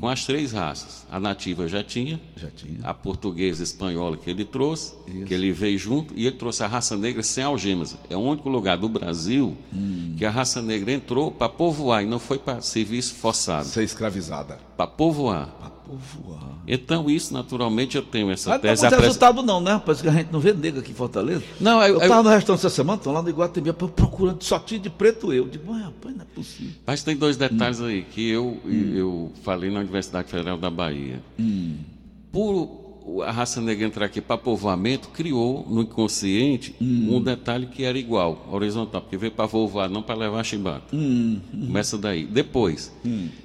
com 0.00 0.08
as 0.08 0.24
três 0.24 0.52
raças. 0.52 1.06
A 1.10 1.18
nativa 1.20 1.66
já 1.68 1.82
tinha, 1.82 2.20
Já 2.36 2.48
tinha. 2.50 2.78
a 2.82 2.94
portuguesa 2.94 3.62
e 3.62 3.64
espanhola 3.64 4.16
que 4.16 4.28
ele 4.30 4.44
trouxe, 4.44 4.94
que 5.26 5.32
ele 5.34 5.52
veio 5.52 5.78
junto, 5.78 6.14
e 6.16 6.26
ele 6.26 6.36
trouxe 6.36 6.62
a 6.62 6.66
raça 6.66 6.96
negra 6.96 7.22
sem 7.22 7.42
algemas. 7.44 7.96
É 8.08 8.16
o 8.16 8.20
único 8.20 8.48
lugar 8.48 8.76
do 8.78 8.88
Brasil 8.88 9.56
Hum. 9.72 10.14
que 10.16 10.24
a 10.24 10.30
raça 10.30 10.62
negra 10.62 10.92
entrou 10.92 11.30
para 11.30 11.48
povoar, 11.48 12.02
e 12.02 12.06
não 12.06 12.18
foi 12.18 12.38
para 12.38 12.60
serviço 12.60 13.14
forçado, 13.14 13.66
Ser 13.66 13.82
escravizada. 13.84 14.58
Para 14.78 14.86
povoar. 14.86 16.58
Então, 16.66 17.08
isso, 17.10 17.32
naturalmente, 17.34 17.96
eu 17.96 18.02
tenho 18.02 18.30
essa 18.30 18.50
Mas 18.50 18.58
não 18.58 18.62
tese. 18.62 18.80
tem 18.82 18.86
apres- 18.88 19.04
resultado 19.06 19.42
não, 19.42 19.60
né? 19.60 19.80
Parece 19.84 20.02
que 20.02 20.08
a 20.08 20.12
gente 20.12 20.30
não 20.30 20.38
vê 20.38 20.52
nega 20.52 20.80
aqui 20.80 20.90
em 20.92 20.94
Fortaleza. 20.94 21.42
Não, 21.60 21.82
eu- 21.82 21.94
eu, 21.94 22.00
eu- 22.02 22.22
no 22.22 22.28
restaurante 22.28 22.60
essa 22.60 22.68
semana, 22.70 22.98
tô 22.98 23.10
lá 23.10 23.22
no 23.22 23.28
Iguatemi, 23.28 23.72
procurando 23.72 24.42
só 24.44 24.58
tinha 24.58 24.78
de 24.78 24.90
preto 24.90 25.32
eu. 25.32 25.48
Digo, 25.48 25.72
mas 25.72 25.82
rapaz, 25.82 26.14
não 26.14 26.22
é 26.22 26.26
possível. 26.34 26.72
Mas 26.86 27.02
tem 27.02 27.16
dois 27.16 27.36
detalhes 27.38 27.80
aí 27.80 28.02
que 28.02 28.28
eu, 28.28 28.58
Hum. 28.64 28.92
eu 28.94 29.32
falei 29.42 29.70
na 29.70 29.80
Universidade 29.80 30.30
Federal 30.30 30.58
da 30.58 30.70
Bahia. 30.70 31.20
Por 32.30 32.87
a 33.26 33.30
raça 33.30 33.60
negra 33.60 33.86
entrar 33.86 34.06
aqui 34.06 34.20
para 34.20 34.36
povoamento, 34.38 35.08
criou 35.08 35.66
no 35.68 35.82
inconsciente 35.82 36.74
Hum. 36.80 37.16
um 37.16 37.22
detalhe 37.22 37.66
que 37.66 37.84
era 37.84 37.98
igual, 37.98 38.46
horizontal, 38.50 39.00
porque 39.00 39.16
veio 39.16 39.32
para 39.32 39.48
povoar, 39.48 39.88
não 39.88 40.02
para 40.02 40.14
levar 40.14 40.44
chibata. 40.44 40.94
Hum, 40.94 41.40
Começa 41.66 41.96
daí. 41.98 42.24
Depois, 42.24 42.92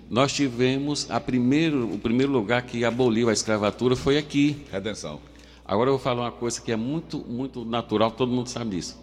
nós 0.10 0.32
tivemos 0.34 1.10
a 1.10 1.19
primeiro, 1.19 1.93
o 1.93 1.97
primeiro 1.97 2.32
lugar 2.32 2.62
que 2.63 2.84
aboliu 2.86 3.30
a 3.30 3.34
escravatura 3.34 3.95
foi 3.95 4.17
aqui. 4.17 4.58
Redenção. 4.71 5.19
Agora 5.65 5.89
eu 5.89 5.93
vou 5.93 6.04
falar 6.04 6.23
uma 6.23 6.32
coisa 6.32 6.62
que 6.62 6.71
é 6.71 6.76
muito, 6.76 7.19
muito 7.19 7.63
natural, 7.65 8.12
todo 8.12 8.32
mundo 8.32 8.47
sabe 8.49 8.71
disso. 8.76 8.99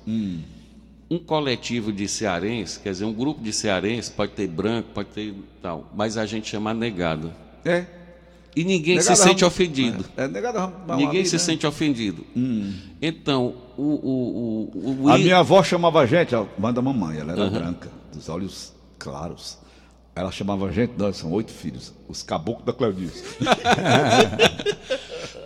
Um 1.11 1.19
coletivo 1.19 1.91
de 1.93 2.07
cearenses, 2.07 2.77
quer 2.77 2.91
dizer, 2.93 3.05
um 3.05 3.13
grupo 3.13 3.43
de 3.43 3.53
cearenses, 3.53 4.09
pode 4.11 4.33
ter 4.33 4.47
branco, 4.47 4.91
pode 4.95 5.09
ter 5.09 5.35
tal, 5.61 5.91
mas 5.97 6.17
a 6.17 6.25
gente 6.25 6.49
chama 6.49 6.73
negado. 6.73 7.33
É. 7.65 7.85
E 8.55 8.65
ninguém 8.65 8.97
Negada 8.97 9.15
se 9.17 9.23
sente 9.23 9.45
ofendido. 9.45 10.05
É, 10.17 10.25
é 10.25 10.29
vamos 10.29 10.97
Ninguém 10.97 11.25
se 11.25 11.35
né? 11.35 11.39
sente 11.39 11.67
ofendido. 11.67 12.27
Então, 13.01 13.55
o, 13.77 13.83
o, 13.83 14.71
o, 14.75 15.05
o 15.05 15.09
A 15.09 15.17
minha 15.17 15.39
avó 15.39 15.63
chamava 15.63 16.01
a 16.01 16.07
gente, 16.07 16.35
a 16.35 16.45
mãe 16.59 16.73
da 16.73 16.83
mamãe, 16.83 17.19
ela 17.19 17.33
era 17.33 17.49
branca, 17.49 17.89
dos 18.13 18.29
olhos 18.29 18.73
claros. 18.99 19.59
Ela 20.17 20.33
chamava 20.33 20.67
a 20.67 20.73
gente, 20.73 20.93
nós 20.99 21.17
são 21.17 21.31
oito 21.33 21.53
filhos, 21.53 21.95
os 22.09 22.23
caboclos 22.23 22.67
da 22.67 22.73
Cleodice. 22.73 23.23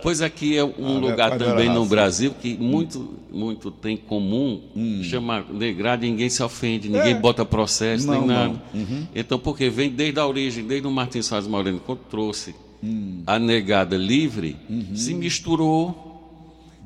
Pois 0.05 0.21
aqui 0.21 0.55
é 0.55 0.63
um 0.63 0.99
lugar 0.99 1.35
também 1.35 1.67
no. 1.67 1.83
Brasil 1.83 2.35
que 2.39 2.55
muito, 2.55 3.15
muito 3.31 3.71
tem 3.71 3.97
comum 3.97 4.61
Hum. 4.75 5.01
chamar 5.03 5.45
negrado 5.51 6.05
e 6.05 6.11
ninguém 6.11 6.29
se 6.29 6.43
ofende, 6.43 6.87
ninguém 6.87 7.15
bota 7.19 7.43
processo, 7.43 8.05
nem 8.11 8.17
É. 8.17 8.19
Não, 8.21 8.27
nada. 8.27 8.47
não. 8.49 8.81
Uhum. 8.81 9.07
Então, 9.15 9.39
porque 9.39 9.67
vem 9.67 9.89
desde 9.89 10.19
a 10.19 10.27
origem, 10.27 10.63
desde 10.63 10.87
o 10.87 10.91
Martins 10.91 11.25
Soares 11.25 11.47
Moreno, 11.47 11.81
quando 11.83 12.01
trouxe 12.07 12.53
Hum. 12.85 13.23
a 13.25 13.39
negada 13.39 13.97
livre, 13.97 14.55
Uhum. 14.69 14.95
se 14.95 15.13
misturou 15.13 16.03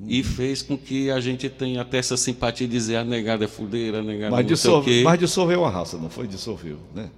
e 0.08 0.24
fez 0.24 0.62
com 0.62 0.78
que 0.78 1.12
a 1.12 1.20
gente 1.20 1.50
tenha 1.50 1.82
até 1.82 1.98
essa 1.98 2.16
simpatia 2.16 2.66
de 2.68 2.72
dizer 2.74 2.96
a 2.96 3.04
negada 3.04 3.44
é 3.44 3.48
fudeira, 3.48 4.00
a 4.00 4.02
negada 4.04 4.32
Mas, 4.36 4.46
não 4.46 4.56
sei 4.56 4.72
o 4.72 4.74
dissolve, 4.80 4.92
quê. 4.92 5.02
mas 5.04 5.20
dissolveu 5.20 5.66
a 5.66 5.70
raça, 5.70 5.98
não 5.98 6.10
foi? 6.10 6.26
Dissolveu, 6.28 6.78
né? 6.96 7.10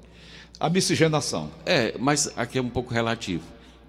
A 0.60 0.70
miscigenação. 0.70 1.50
É, 1.66 1.96
mas 2.00 2.32
aqui 2.36 2.58
é 2.58 2.62
um 2.62 2.70
pouco 2.70 2.94
relativo. 2.94 3.44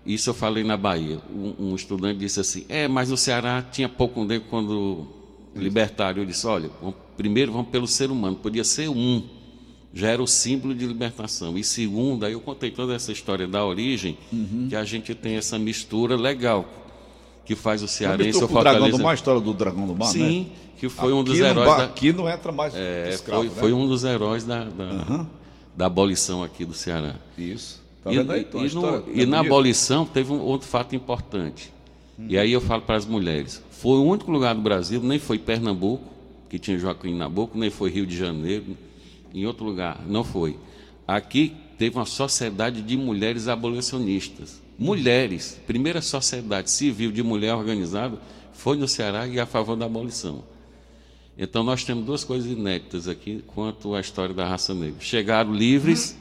Isso 0.04 0.28
eu 0.30 0.34
falei 0.34 0.64
na 0.64 0.76
Bahia. 0.76 1.20
Um, 1.30 1.70
um 1.70 1.74
estudante 1.76 2.18
disse 2.18 2.40
assim: 2.40 2.64
é, 2.68 2.88
mas 2.88 3.10
o 3.12 3.16
Ceará 3.16 3.62
tinha 3.62 3.88
pouco 3.88 4.24
negro 4.24 4.46
quando 4.50 5.06
libertário. 5.54 6.22
Eu 6.22 6.26
disse: 6.26 6.46
olha, 6.46 6.70
vamos- 6.80 6.96
primeiro 7.16 7.52
vamos 7.52 7.68
pelo 7.70 7.86
ser 7.86 8.10
humano. 8.10 8.36
Podia 8.36 8.64
ser 8.64 8.88
um, 8.88 9.22
já 9.94 10.08
era 10.08 10.22
o 10.22 10.26
símbolo 10.26 10.74
de 10.74 10.86
libertação. 10.86 11.56
E 11.58 11.62
segundo, 11.64 12.24
aí 12.24 12.32
eu 12.32 12.40
contei 12.40 12.70
toda 12.70 12.94
essa 12.94 13.12
história 13.12 13.46
da 13.46 13.64
origem, 13.64 14.16
Uhum. 14.32 14.66
que 14.68 14.76
a 14.76 14.84
gente 14.84 15.14
tem 15.14 15.36
essa 15.36 15.58
mistura 15.58 16.16
legal, 16.16 16.66
que 17.44 17.54
faz 17.54 17.82
o 17.82 17.88
cearense 17.88 18.42
o 18.42 18.46
Dragão 18.46 18.90
do. 18.90 18.98
Mar, 18.98 19.10
a 19.10 19.14
história 19.14 19.40
do 19.40 19.52
Dragão 19.52 19.86
do 19.86 19.94
Mar, 19.94 20.06
né? 20.06 20.12
Sim, 20.12 20.52
que 20.78 20.88
foi 20.88 21.12
um 21.12 21.22
dos 21.22 21.34
Aqui 21.34 21.42
não 21.42 21.48
heróis 21.50 21.76
da, 21.76 21.84
Aqui 21.84 22.12
não 22.12 22.28
entra 22.28 22.52
mais 22.52 22.74
é, 22.74 23.10
escravo, 23.12 23.42
foi, 23.42 23.50
né? 23.50 23.60
foi 23.60 23.72
um 23.72 23.86
dos 23.86 24.04
heróis 24.04 24.44
da, 24.44 24.64
da, 24.64 25.26
da 25.76 25.86
abolição 25.86 26.42
aqui 26.42 26.64
do 26.64 26.74
Ceará. 26.74 27.16
Isso. 27.36 27.82
Tá 28.02 28.12
e, 28.12 28.16
vendo 28.16 28.32
aí? 28.32 28.40
Então, 28.40 28.60
e 28.60 28.62
no- 28.62 28.66
história 28.66 29.02
e 29.12 29.22
é 29.22 29.26
na 29.26 29.40
abolição 29.40 30.04
teve 30.04 30.32
um 30.32 30.40
outro 30.40 30.66
fato 30.68 30.96
importante. 30.96 31.72
E 32.28 32.36
aí 32.38 32.52
eu 32.52 32.60
falo 32.60 32.82
para 32.82 32.96
as 32.96 33.06
mulheres. 33.06 33.62
Foi 33.70 33.96
o 33.98 34.04
único 34.04 34.30
lugar 34.30 34.54
do 34.54 34.60
Brasil, 34.60 35.00
nem 35.02 35.18
foi 35.18 35.38
Pernambuco, 35.38 36.04
que 36.48 36.58
tinha 36.58 36.78
Joaquim 36.78 37.14
Nabuco, 37.14 37.58
nem 37.58 37.70
foi 37.70 37.90
Rio 37.90 38.06
de 38.06 38.16
Janeiro, 38.16 38.76
em 39.34 39.46
outro 39.46 39.64
lugar, 39.64 40.02
não 40.06 40.24
foi. 40.24 40.56
Aqui 41.06 41.54
teve 41.78 41.96
uma 41.96 42.06
sociedade 42.06 42.82
de 42.82 42.96
mulheres 42.96 43.48
abolicionistas. 43.48 44.60
Mulheres, 44.78 45.60
primeira 45.66 46.00
sociedade 46.00 46.70
civil 46.70 47.12
de 47.12 47.22
mulher 47.22 47.54
organizada 47.54 48.18
foi 48.52 48.76
no 48.76 48.88
Ceará 48.88 49.26
e 49.26 49.38
a 49.40 49.46
favor 49.46 49.76
da 49.76 49.86
abolição. 49.86 50.44
Então 51.36 51.62
nós 51.62 51.82
temos 51.82 52.04
duas 52.04 52.24
coisas 52.24 52.50
inéditas 52.50 53.08
aqui 53.08 53.42
quanto 53.46 53.94
à 53.94 54.00
história 54.00 54.34
da 54.34 54.46
raça 54.46 54.74
negra. 54.74 55.00
Chegaram 55.00 55.54
livres 55.54 56.16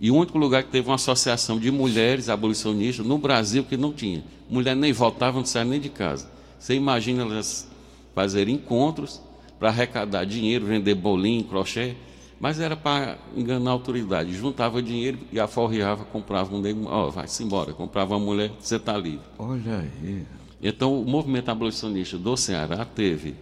e 0.00 0.10
o 0.10 0.16
único 0.16 0.38
lugar 0.38 0.62
que 0.62 0.70
teve 0.70 0.88
uma 0.88 0.94
associação 0.94 1.58
de 1.58 1.70
mulheres 1.70 2.28
abolicionistas 2.28 3.04
no 3.04 3.18
Brasil 3.18 3.64
que 3.64 3.76
não 3.76 3.92
tinha. 3.92 4.24
Mulher 4.48 4.74
nem 4.74 4.92
voltava, 4.92 5.38
não 5.38 5.44
saia 5.44 5.64
nem 5.64 5.80
de 5.80 5.88
casa. 5.88 6.30
Você 6.58 6.74
imagina 6.74 7.22
elas 7.22 7.68
fazerem 8.14 8.54
encontros 8.54 9.20
para 9.58 9.68
arrecadar 9.68 10.24
dinheiro, 10.24 10.66
vender 10.66 10.94
bolinho, 10.94 11.44
crochê, 11.44 11.94
mas 12.40 12.60
era 12.60 12.76
para 12.76 13.18
enganar 13.36 13.70
a 13.70 13.72
autoridade. 13.72 14.32
Juntava 14.34 14.82
dinheiro 14.82 15.18
e 15.32 15.40
aforreava, 15.40 16.04
comprava 16.04 16.54
um 16.54 16.60
negro, 16.60 16.84
ó, 16.86 17.10
vai-se 17.10 17.42
embora, 17.42 17.72
comprava 17.72 18.16
uma 18.16 18.24
mulher, 18.24 18.50
você 18.60 18.76
está 18.76 18.96
livre. 18.96 19.20
Olha 19.38 19.80
aí. 19.80 20.24
Então, 20.62 21.00
o 21.00 21.04
movimento 21.08 21.48
abolicionista 21.50 22.18
do 22.18 22.36
Ceará 22.36 22.84
teve 22.84 23.34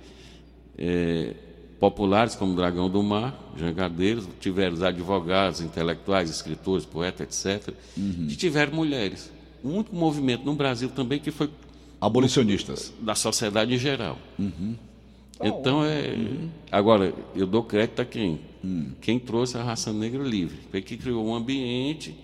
eh, 0.77 1.35
populares 1.81 2.35
como 2.35 2.55
Dragão 2.55 2.89
do 2.91 3.03
Mar, 3.03 3.39
jangadeiros, 3.57 4.29
tiveram 4.41 4.75
os 4.75 4.83
advogados, 4.83 5.61
intelectuais, 5.61 6.29
escritores, 6.31 6.85
poetas, 6.85 7.45
etc. 7.47 7.75
E 7.97 8.35
tiveram 8.37 8.75
mulheres. 8.75 9.31
O 9.63 9.69
único 9.71 9.95
movimento 9.97 10.45
no 10.45 10.55
Brasil 10.55 10.89
também 10.91 11.19
que 11.19 11.31
foi 11.31 11.51
Abolicionistas. 12.01 12.93
da 13.01 13.15
sociedade 13.15 13.75
em 13.75 13.79
geral. 13.79 14.19
Então, 15.41 15.85
é. 15.85 16.17
Agora, 16.73 17.13
eu 17.35 17.47
dou 17.47 17.63
crédito 17.63 18.01
a 18.01 18.05
quem? 18.05 18.41
Quem 19.01 19.19
trouxe 19.19 19.57
a 19.59 19.63
raça 19.63 19.93
negra 19.93 20.23
livre. 20.23 20.59
Foi 20.71 20.81
que 20.83 20.97
criou 20.97 21.25
um 21.25 21.35
ambiente 21.35 22.17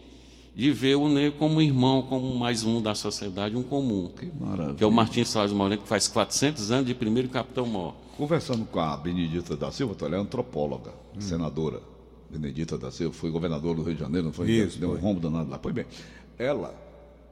de 0.54 0.70
ver 0.70 0.96
o 0.96 1.08
negro 1.08 1.38
como 1.38 1.62
irmão, 1.62 2.02
como 2.02 2.34
mais 2.36 2.64
um 2.64 2.80
da 2.80 2.94
sociedade, 2.94 3.56
um 3.56 3.62
comum. 3.62 4.10
Que 4.18 4.26
maravilha. 4.38 4.74
Que 4.74 4.84
é 4.84 4.86
o 4.86 4.90
Martins 4.90 5.28
Soares 5.28 5.52
Moreno, 5.52 5.80
que 5.82 5.88
faz 5.88 6.08
400 6.08 6.70
anos 6.70 6.86
de 6.86 6.94
primeiro 6.94 7.28
capitão 7.28 7.66
mor. 7.66 7.94
Conversando 8.16 8.64
com 8.66 8.80
a 8.80 8.96
Benedita 8.96 9.56
da 9.56 9.70
Silva, 9.70 9.94
ela 10.04 10.16
é 10.16 10.18
antropóloga, 10.18 10.92
senadora. 11.18 11.80
Benedita 12.28 12.76
da 12.78 12.90
Silva, 12.90 13.14
foi 13.14 13.30
governadora 13.30 13.74
do 13.76 13.82
Rio 13.82 13.94
de 13.94 14.00
Janeiro, 14.00 14.26
não 14.26 14.32
foi? 14.32 14.50
Isso, 14.50 14.78
Deu 14.78 14.90
um 14.90 14.92
foi. 14.92 15.00
rombo 15.00 15.20
danado 15.20 15.50
lá. 15.50 15.58
Pois 15.58 15.74
bem, 15.74 15.86
ela, 16.38 16.74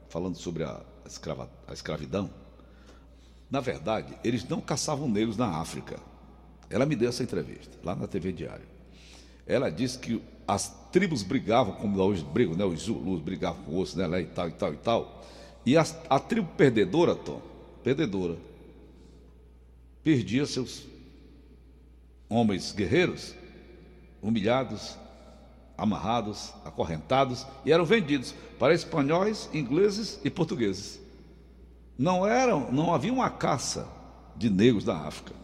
falando 0.09 0.35
sobre 0.35 0.63
a, 0.63 0.79
escrava, 1.05 1.49
a 1.67 1.73
escravidão, 1.73 2.29
na 3.51 3.59
verdade, 3.59 4.17
eles 4.23 4.47
não 4.47 4.61
caçavam 4.61 5.09
negros 5.09 5.35
na 5.35 5.57
África. 5.57 5.99
Ela 6.69 6.85
me 6.85 6.95
deu 6.95 7.09
essa 7.09 7.21
entrevista, 7.21 7.77
lá 7.83 7.93
na 7.93 8.07
TV 8.07 8.31
Diário. 8.31 8.63
Ela 9.45 9.69
disse 9.69 9.99
que 9.99 10.21
as 10.47 10.73
tribos 10.89 11.21
brigavam, 11.21 11.73
como 11.73 12.01
hoje 12.01 12.23
brigam, 12.23 12.55
né? 12.55 12.63
Os 12.63 12.83
Zulus 12.83 13.19
brigavam 13.19 13.61
com 13.65 13.77
os, 13.77 13.93
né? 13.93 14.07
Lá 14.07 14.21
e 14.21 14.25
tal, 14.25 14.47
e 14.47 14.51
tal, 14.53 14.73
e 14.73 14.77
tal. 14.77 15.25
E 15.65 15.75
as- 15.77 15.97
a 16.09 16.17
tribo 16.17 16.47
perdedora, 16.55 17.13
Tom, 17.13 17.41
perdedora, 17.83 18.37
perdia 20.01 20.45
seus 20.45 20.83
homens 22.29 22.71
guerreiros, 22.71 23.35
humilhados, 24.21 24.97
amarrados, 25.77 26.53
acorrentados 26.63 27.45
e 27.65 27.71
eram 27.73 27.83
vendidos 27.83 28.33
para 28.57 28.73
espanhóis, 28.73 29.49
ingleses 29.53 30.21
e 30.23 30.29
portugueses. 30.29 31.00
Não 32.01 32.25
eram, 32.25 32.71
não 32.71 32.95
havia 32.95 33.13
uma 33.13 33.29
caça 33.29 33.87
de 34.35 34.49
negros 34.49 34.83
da 34.83 34.97
África. 34.97 35.35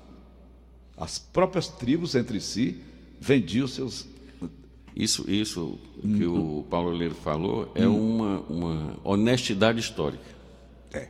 As 0.98 1.20
próprias 1.20 1.68
tribos 1.68 2.16
entre 2.16 2.42
si 2.42 2.82
vendiam 3.20 3.68
seus 3.68 4.08
Isso, 4.96 5.30
isso 5.30 5.78
que 6.02 6.26
o 6.26 6.66
Paulo 6.68 6.90
Leiro 6.90 7.14
falou 7.14 7.72
é 7.76 7.88
uma, 7.88 8.40
uma 8.50 8.98
honestidade 9.04 9.80
histórica. 9.80 10.24
É. 10.92 11.10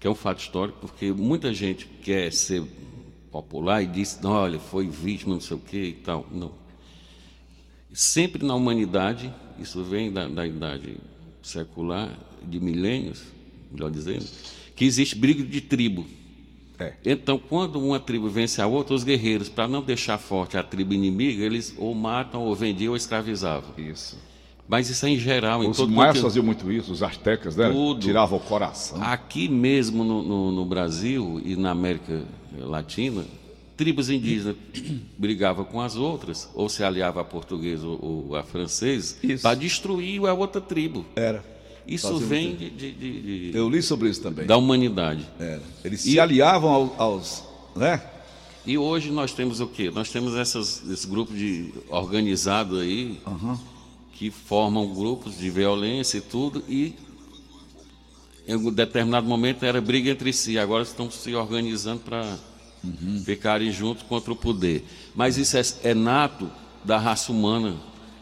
Que 0.00 0.06
é 0.06 0.10
um 0.10 0.14
fato 0.14 0.40
histórico, 0.40 0.78
porque 0.80 1.12
muita 1.12 1.52
gente 1.52 1.84
quer 2.02 2.32
ser 2.32 2.64
popular 3.30 3.82
e 3.82 3.86
diz, 3.86 4.18
olha, 4.24 4.58
foi 4.58 4.88
vítima, 4.88 5.34
não 5.34 5.42
sei 5.42 5.58
o 5.58 5.60
quê 5.60 5.88
e 5.88 5.92
tal. 5.92 6.26
Não. 6.32 6.52
Sempre 7.92 8.46
na 8.46 8.54
humanidade, 8.54 9.30
isso 9.58 9.84
vem 9.84 10.10
da, 10.10 10.26
da 10.26 10.46
idade 10.46 10.96
secular, 11.42 12.18
de 12.42 12.58
milênios, 12.58 13.22
melhor 13.70 13.90
dizendo, 13.90 14.24
que 14.76 14.84
existe 14.84 15.16
briga 15.16 15.42
de 15.42 15.60
tribo. 15.60 16.06
É. 16.78 16.92
Então, 17.04 17.38
quando 17.38 17.80
uma 17.80 17.98
tribo 17.98 18.28
vence 18.28 18.60
a 18.60 18.66
outra, 18.66 18.94
os 18.94 19.02
guerreiros, 19.02 19.48
para 19.48 19.66
não 19.66 19.82
deixar 19.82 20.18
forte 20.18 20.58
a 20.58 20.62
tribo 20.62 20.92
inimiga, 20.92 21.42
eles 21.42 21.74
ou 21.78 21.94
matam, 21.94 22.42
ou 22.42 22.54
vendiam, 22.54 22.90
ou 22.90 22.96
escravizavam. 22.96 23.70
isso. 23.78 24.18
Mas 24.68 24.90
isso 24.90 25.06
é 25.06 25.10
em 25.10 25.18
geral, 25.18 25.62
em 25.64 25.68
Os 25.70 25.76
todo 25.76 25.90
maias 25.92 26.18
faziam 26.18 26.44
muito 26.44 26.70
isso, 26.70 26.92
os 26.92 27.02
astecas, 27.02 27.54
né? 27.56 27.70
Tudo. 27.70 28.00
Tiravam 28.00 28.36
o 28.36 28.40
coração. 28.42 29.00
Aqui 29.02 29.48
mesmo 29.48 30.04
no, 30.04 30.22
no- 30.22 30.52
no 30.52 30.64
Brasil 30.66 31.40
e 31.44 31.54
na 31.56 31.70
América 31.70 32.24
Latina, 32.58 33.24
tribos 33.76 34.10
indígenas 34.10 34.56
brigavam 35.16 35.64
com 35.64 35.80
as 35.80 35.94
outras, 35.96 36.50
ou 36.52 36.68
se 36.68 36.82
aliavam 36.82 37.22
a 37.22 37.24
português 37.24 37.82
ou, 37.84 38.26
ou 38.28 38.36
a 38.36 38.42
francês, 38.42 39.18
para 39.40 39.54
destruir 39.54 40.26
a 40.26 40.34
outra 40.34 40.60
tribo. 40.60 41.06
Era. 41.14 41.42
Isso 41.86 42.08
Fazia 42.12 42.26
vem 42.26 42.56
de, 42.56 42.70
de- 42.70 42.92
de- 42.92 43.50
Eu 43.54 43.68
li 43.68 43.80
sobre 43.82 44.08
isso 44.08 44.20
também. 44.20 44.46
da 44.46 44.56
humanidade. 44.56 45.26
Era. 45.38 45.62
Eles 45.84 46.00
se 46.00 46.18
aliavam 46.18 46.70
ao- 46.70 46.94
aos, 46.98 47.44
né? 47.76 48.02
E 48.66 48.76
hoje 48.76 49.10
nós 49.12 49.32
temos 49.32 49.60
o 49.60 49.66
quê? 49.68 49.90
Nós 49.94 50.10
temos 50.10 50.34
essas, 50.34 50.82
esse 50.90 51.06
grupo 51.06 51.32
de 51.32 51.72
organizado 51.88 52.78
aí 52.80 53.20
que 54.14 54.30
formam 54.30 54.92
grupos 54.92 55.38
de 55.38 55.48
violência 55.48 56.18
e 56.18 56.20
tudo 56.20 56.64
e 56.68 56.94
em 58.48 58.56
um 58.56 58.72
determinado 58.72 59.26
momento 59.26 59.64
era 59.64 59.80
briga 59.80 60.10
entre 60.10 60.32
si, 60.32 60.58
agora 60.58 60.82
estão 60.82 61.08
se 61.10 61.34
organizando 61.34 62.00
para 62.00 62.36
ficarem 63.24 63.70
juntos 63.72 64.02
contra 64.04 64.32
o 64.32 64.36
poder. 64.36 64.84
Mas 65.14 65.36
isso 65.36 65.56
é, 65.56 65.62
é 65.90 65.94
nato 65.94 66.50
da 66.84 66.98
raça 66.98 67.30
humana, 67.32 67.76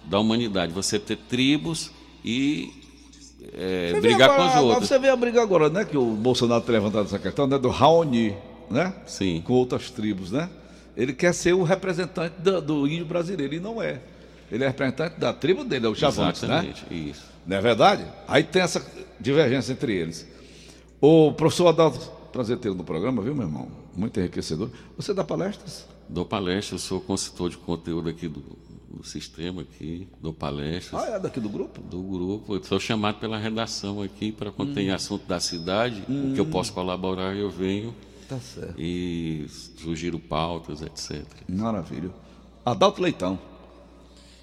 da 0.05 0.19
humanidade. 0.19 0.73
Você 0.73 0.99
ter 0.99 1.17
tribos 1.17 1.91
e 2.25 2.71
é, 3.57 4.01
brigar 4.01 4.31
agora- 4.31 4.37
com 4.37 4.43
agora 4.59 4.63
outras. 4.67 4.89
Você 4.89 4.99
vê 4.99 5.09
a 5.09 5.17
briga 5.17 5.43
agora, 5.43 5.69
né? 5.71 5.85
Que 5.85 5.97
o 5.97 6.05
Bolsonaro 6.13 6.63
tem 6.63 6.75
levantado 6.75 7.07
essa 7.07 7.19
questão, 7.19 7.47
né? 7.47 7.59
Do 7.59 7.69
Raoni, 7.69 8.35
né? 8.71 8.93
Sim. 9.07 9.43
Com 9.45 9.53
outras 9.55 9.91
tribos, 9.91 10.31
né? 10.31 10.49
Ele 10.97 11.13
quer 11.13 11.33
ser 11.35 11.53
o 11.55 11.63
representante 11.63 12.35
do, 12.39 12.61
do 12.61 12.87
índio 12.87 13.05
brasileiro 13.07 13.55
e 13.55 13.61
não 13.61 13.83
é. 13.83 14.01
Ele 14.51 14.63
é 14.65 14.69
representante 14.69 15.19
da 15.19 15.33
tribo 15.33 15.65
dele, 15.65 15.87
é 15.87 15.89
o 15.89 15.95
Chavantes, 15.95 16.43
né? 16.43 16.73
Isso. 16.91 17.25
Não 17.47 17.57
é 17.57 17.61
verdade? 17.61 18.05
Aí 18.29 18.43
tem 18.45 18.63
essa 18.63 18.85
divergência 19.19 19.73
entre 19.73 19.93
eles. 19.95 20.27
O 21.01 21.33
professor 21.33 21.69
Adalto, 21.69 21.99
prazer 22.33 22.59
tê-lo 22.59 22.75
no 22.75 22.85
programa, 22.85 23.21
viu, 23.23 23.35
meu 23.35 23.47
irmão? 23.47 23.69
Muito 23.97 24.19
enriquecedor. 24.21 24.71
Você 24.97 25.13
dá 25.13 25.25
palestras? 25.25 25.87
Dou 26.09 26.25
palestra, 26.25 26.75
eu 26.75 26.79
sou 26.79 27.01
consultor 27.01 27.51
de 27.51 27.57
conteúdo 27.57 28.09
aqui 28.09 28.29
do, 28.29 28.43
do 28.95 29.05
sistema 29.05 29.63
aqui, 29.63 30.07
dou 30.21 30.33
palestras 30.33 31.03
Ah, 31.03 31.07
é 31.17 31.19
daqui 31.19 31.41
do 31.41 31.49
grupo? 31.49 31.81
do 31.83 32.03
grupo. 32.03 32.55
Eu 32.55 32.63
sou 32.65 32.79
chamado 32.81 33.19
pela 33.19 33.39
redação 33.39 34.01
aqui 34.03 34.31
para 34.33 34.51
quando 34.51 34.73
tem 34.75 34.91
assunto 34.91 35.27
da 35.27 35.41
cidade, 35.41 36.03
o 36.09 36.33
que 36.35 36.41
eu 36.41 36.47
posso 36.47 36.73
colaborar, 36.73 37.35
eu 37.37 37.51
venho 37.51 37.95
Tá 38.29 38.39
certo. 38.39 38.75
e 38.79 39.47
sugiro 39.77 40.19
pautas, 40.19 40.81
etc. 40.83 41.25
Maravilha. 41.49 42.11
Adalto 42.65 43.03
Leitão. 43.03 43.39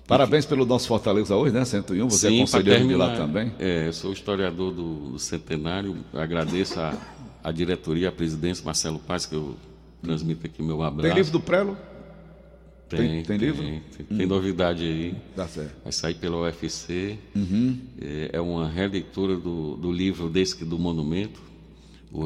Parabéns 0.08 0.46
pelo 0.46 0.66
nosso 0.66 0.88
Fortaleza 0.88 1.36
hoje, 1.36 1.54
né? 1.54 1.64
101. 1.64 2.10
Você 2.10 2.28
é 2.28 2.30
Sim, 2.30 2.36
pra 2.36 2.42
conselheiro 2.60 2.88
de 2.88 2.96
lá 2.96 3.16
também. 3.16 3.54
É, 3.58 3.88
eu 3.88 3.94
sou 3.94 4.12
historiador 4.12 4.74
do, 4.74 5.12
do 5.12 5.20
Centenário, 5.20 5.96
agradeço 6.14 6.80
a, 6.80 6.94
a 7.44 7.52
diretoria, 7.52 8.10
a 8.10 8.12
presidência, 8.12 8.64
Marcelo 8.66 9.00
Paz, 9.00 9.26
que 9.26 9.36
eu 9.36 9.56
transmito 10.02 10.46
aqui 10.46 10.62
meu 10.62 10.84
abraço. 10.84 11.08
Tem 11.08 11.16
livro 11.16 11.32
do 11.32 11.40
Prelo? 11.40 11.78
Tem, 12.98 13.10
tem- 13.10 13.24
tem 13.24 13.38
livro? 13.38 13.64
Tem, 13.64 13.82
tem- 14.08 14.18
tem 14.18 14.26
novidade 14.28 14.84
aí. 14.84 15.16
Tá 15.36 15.48
certo. 15.48 15.74
Vai 15.84 15.92
sair 15.92 16.16
pela 16.16 16.38
UFC. 16.38 17.18
Uhum. 17.36 17.78
É, 18.02 18.30
é 18.34 18.42
uma 18.42 18.68
releitura 18.70 19.36
do, 19.36 19.76
do 19.78 19.92
livro 19.92 20.30
desse 20.30 20.64
do 20.66 20.78
Monumento. 20.80 21.42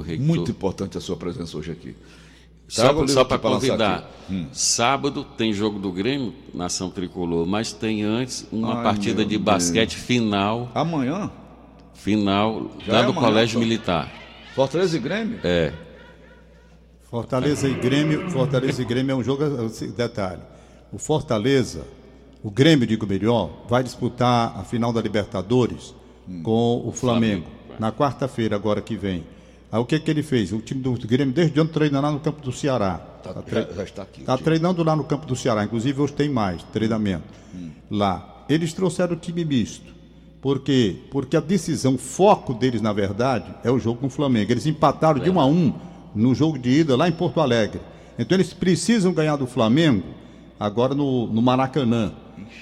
Reitor, 0.06 0.25
Muito 0.25 0.49
importante 0.51 0.97
a 0.97 1.01
sua 1.01 1.15
presença 1.15 1.56
hoje 1.58 1.71
aqui. 1.71 1.95
Traga 2.73 3.08
Só, 3.08 3.23
para 3.23 3.38
convidar. 3.38 4.10
Hum. 4.30 4.47
Sábado 4.51 5.23
tem 5.23 5.54
jogo 5.54 5.78
do 5.78 5.91
Grêmio, 5.91 6.34
Nação 6.51 6.89
Tricolor, 6.89 7.45
mas 7.45 7.71
tem 7.71 8.01
antes 8.01 8.47
uma 8.51 8.78
Ai, 8.78 8.84
partida 8.84 9.23
de 9.23 9.30
Deus. 9.38 9.43
basquete 9.43 9.95
final, 9.95 10.71
Amanhã, 10.73 11.30
final 11.93 12.71
Já 12.84 12.93
lá 12.93 12.99
é 12.99 13.04
do 13.04 13.10
amanhã, 13.12 13.28
Colégio 13.28 13.54
só. 13.54 13.60
Militar. 13.60 14.12
Fortaleza 14.56 14.97
e 14.97 14.99
Grêmio. 14.99 15.39
É. 15.43 15.71
Fortaleza 17.09 17.67
e 17.67 17.73
Grêmio, 17.73 18.29
Fortaleza 18.29 18.81
e 18.81 18.85
Grêmio 18.85 19.13
é 19.13 19.15
um 19.15 19.23
jogo, 19.23 19.43
assim, 19.65 19.89
detalhe. 19.91 20.41
O 20.91 20.97
Fortaleza, 20.97 21.83
o 22.43 22.49
Grêmio 22.49 22.87
de 22.87 22.97
melhor, 23.05 23.49
vai 23.69 23.83
disputar 23.83 24.57
a 24.57 24.63
final 24.63 24.91
da 24.91 25.01
Libertadores 25.01 25.93
com 26.43 26.81
o 26.85 26.91
Flamengo, 26.91 27.45
na 27.79 27.91
quarta-feira 27.91 28.55
agora 28.55 28.81
que 28.81 28.95
vem. 28.95 29.23
Aí 29.71 29.79
o 29.79 29.85
que 29.85 29.99
que 29.99 30.09
ele 30.09 30.23
fez? 30.23 30.51
O 30.51 30.59
time 30.59 30.81
do 30.81 30.93
Grêmio 31.07 31.33
desde 31.33 31.59
ontem 31.59 31.73
treina 31.73 31.99
lá 31.99 32.11
no 32.11 32.19
campo 32.19 32.41
do 32.41 32.51
Ceará. 32.51 32.97
Tá- 33.23 33.33
Tá 33.33 33.41
tre- 33.41 33.61
já, 33.69 33.73
já 33.73 33.83
está 33.83 34.01
aqui. 34.03 34.21
Está 34.21 34.37
treinando 34.37 34.83
lá 34.83 34.95
no 34.95 35.03
campo 35.03 35.25
do 35.25 35.35
Ceará, 35.35 35.63
inclusive 35.63 35.99
hoje 36.01 36.13
tem 36.13 36.29
mais 36.29 36.63
treinamento 36.63 37.23
lá. 37.89 38.45
Eles 38.49 38.73
trouxeram 38.73 39.13
o 39.13 39.15
time 39.15 39.43
misto. 39.43 39.93
Por 40.41 40.59
quê? 40.59 40.97
Porque 41.09 41.35
a 41.35 41.39
decisão, 41.39 41.95
o 41.95 41.97
foco 41.97 42.53
deles, 42.53 42.81
na 42.81 42.93
verdade, 42.93 43.51
é 43.63 43.71
o 43.71 43.79
jogo 43.79 43.99
com 44.01 44.07
o 44.07 44.09
Flamengo. 44.11 44.51
Eles 44.51 44.65
empataram 44.67 45.19
de 45.19 45.29
1 45.29 45.39
a 45.39 45.45
1 45.47 45.73
no 46.15 46.34
jogo 46.34 46.58
de 46.58 46.69
ida 46.69 46.95
lá 46.95 47.08
em 47.08 47.12
Porto 47.12 47.39
Alegre. 47.41 47.82
Então 48.17 48.36
eles 48.38 48.54
precisam 48.54 49.13
ganhar 49.13 49.36
do 49.36 49.45
Flamengo 49.45 50.04
agora 50.60 50.95
no, 50.95 51.28
no 51.28 51.41
Maracanã. 51.41 52.13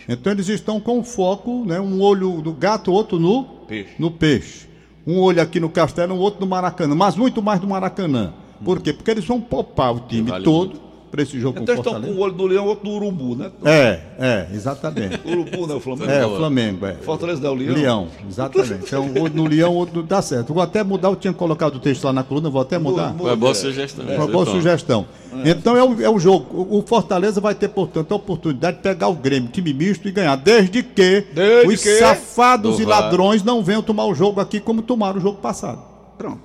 Então 0.07 0.31
eles 0.33 0.49
estão 0.49 0.79
com 0.79 1.03
foco, 1.03 1.63
né? 1.65 1.79
Um 1.79 2.01
olho 2.01 2.41
no 2.41 2.53
gato, 2.53 2.91
outro 2.91 3.19
no 3.19 3.43
Peixe. 3.67 3.93
no 3.99 4.11
peixe. 4.11 4.67
Um 5.05 5.19
olho 5.19 5.41
aqui 5.41 5.59
no 5.59 5.69
Castelo, 5.69 6.15
um 6.15 6.19
outro 6.19 6.39
no 6.39 6.47
Maracanã, 6.47 6.95
mas 6.95 7.15
muito 7.15 7.41
mais 7.41 7.59
no 7.59 7.67
Maracanã. 7.67 8.33
Por 8.63 8.81
quê? 8.81 8.93
Porque 8.93 9.11
eles 9.11 9.25
vão 9.25 9.41
poupar 9.41 9.93
o 9.93 9.99
time 10.01 10.29
Vale 10.29 10.43
todo 10.43 10.81
para 11.13 11.21
esse 11.21 11.39
jogo 11.39 11.59
Então 11.61 11.75
com 11.75 11.79
o 11.79 11.83
estão 11.83 11.93
com 11.93 11.99
Fortaleza. 11.99 12.19
o 12.19 12.23
olho 12.23 12.33
do 12.33 12.45
leão, 12.47 12.65
outro 12.65 12.85
do 12.85 12.95
urubu, 12.95 13.35
né? 13.35 13.51
É, 13.65 13.99
é, 14.17 14.47
exatamente. 14.51 15.19
Urubu, 15.23 15.67
né? 15.67 15.75
O 15.75 15.79
Flamengo. 15.79 16.11
É, 16.11 16.25
o 16.25 16.35
Flamengo, 16.37 16.85
é. 16.87 16.93
Fortaleza 16.95 17.39
não 17.39 17.49
é 17.49 17.51
o 17.51 17.55
leão. 17.55 17.75
Leão, 17.75 18.07
exatamente. 18.27 18.73
Então, 18.87 19.11
olho 19.21 19.33
no 19.35 19.45
leão, 19.45 19.75
outro 19.75 19.97
no... 19.97 20.03
Dá 20.03 20.23
certo. 20.23 20.55
Vou 20.55 20.63
até 20.63 20.83
mudar, 20.83 21.09
eu 21.09 21.15
tinha 21.15 21.31
colocado 21.31 21.75
o 21.75 21.79
texto 21.79 22.03
lá 22.05 22.13
na 22.13 22.23
coluna, 22.23 22.49
vou 22.49 22.59
até 22.59 22.79
mudar. 22.79 23.09
Muda, 23.09 23.19
Foi 23.19 23.29
uma 23.29 23.35
boa 23.35 23.53
sugestão. 23.53 24.05
Uma 24.07 24.25
boa 24.27 24.45
sugestão. 24.47 25.05
Então 25.45 25.77
é 25.77 25.83
o, 25.83 26.01
é 26.01 26.09
o 26.09 26.17
jogo. 26.17 26.47
O, 26.67 26.79
o 26.79 26.81
Fortaleza 26.81 27.39
vai 27.39 27.53
ter, 27.53 27.67
portanto, 27.69 28.11
a 28.11 28.15
oportunidade 28.15 28.77
de 28.77 28.83
pegar 28.83 29.07
o 29.07 29.13
Grêmio, 29.13 29.49
time 29.51 29.71
misto, 29.71 30.07
e 30.07 30.11
ganhar. 30.11 30.35
Desde 30.35 30.81
que 30.81 31.21
Desde 31.31 31.73
os 31.75 31.83
que- 31.83 31.99
safados 31.99 32.77
Do 32.77 32.81
e 32.81 32.85
ladrões 32.85 33.43
não 33.43 33.63
venham 33.63 33.83
tomar 33.83 34.05
o 34.05 34.15
jogo 34.15 34.41
aqui 34.41 34.59
como 34.59 34.81
tomaram 34.81 35.19
o 35.19 35.21
jogo 35.21 35.37
passado. 35.37 35.79
Pronto. 36.17 36.39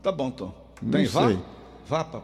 Tá 0.00 0.12
bom, 0.12 0.30
Tom. 0.30 0.52
Não 0.80 0.92
Tem 0.92 1.06
vá? 1.06 1.26
sei. 1.26 1.34
Vá, 1.34 1.42
papai. 1.90 2.22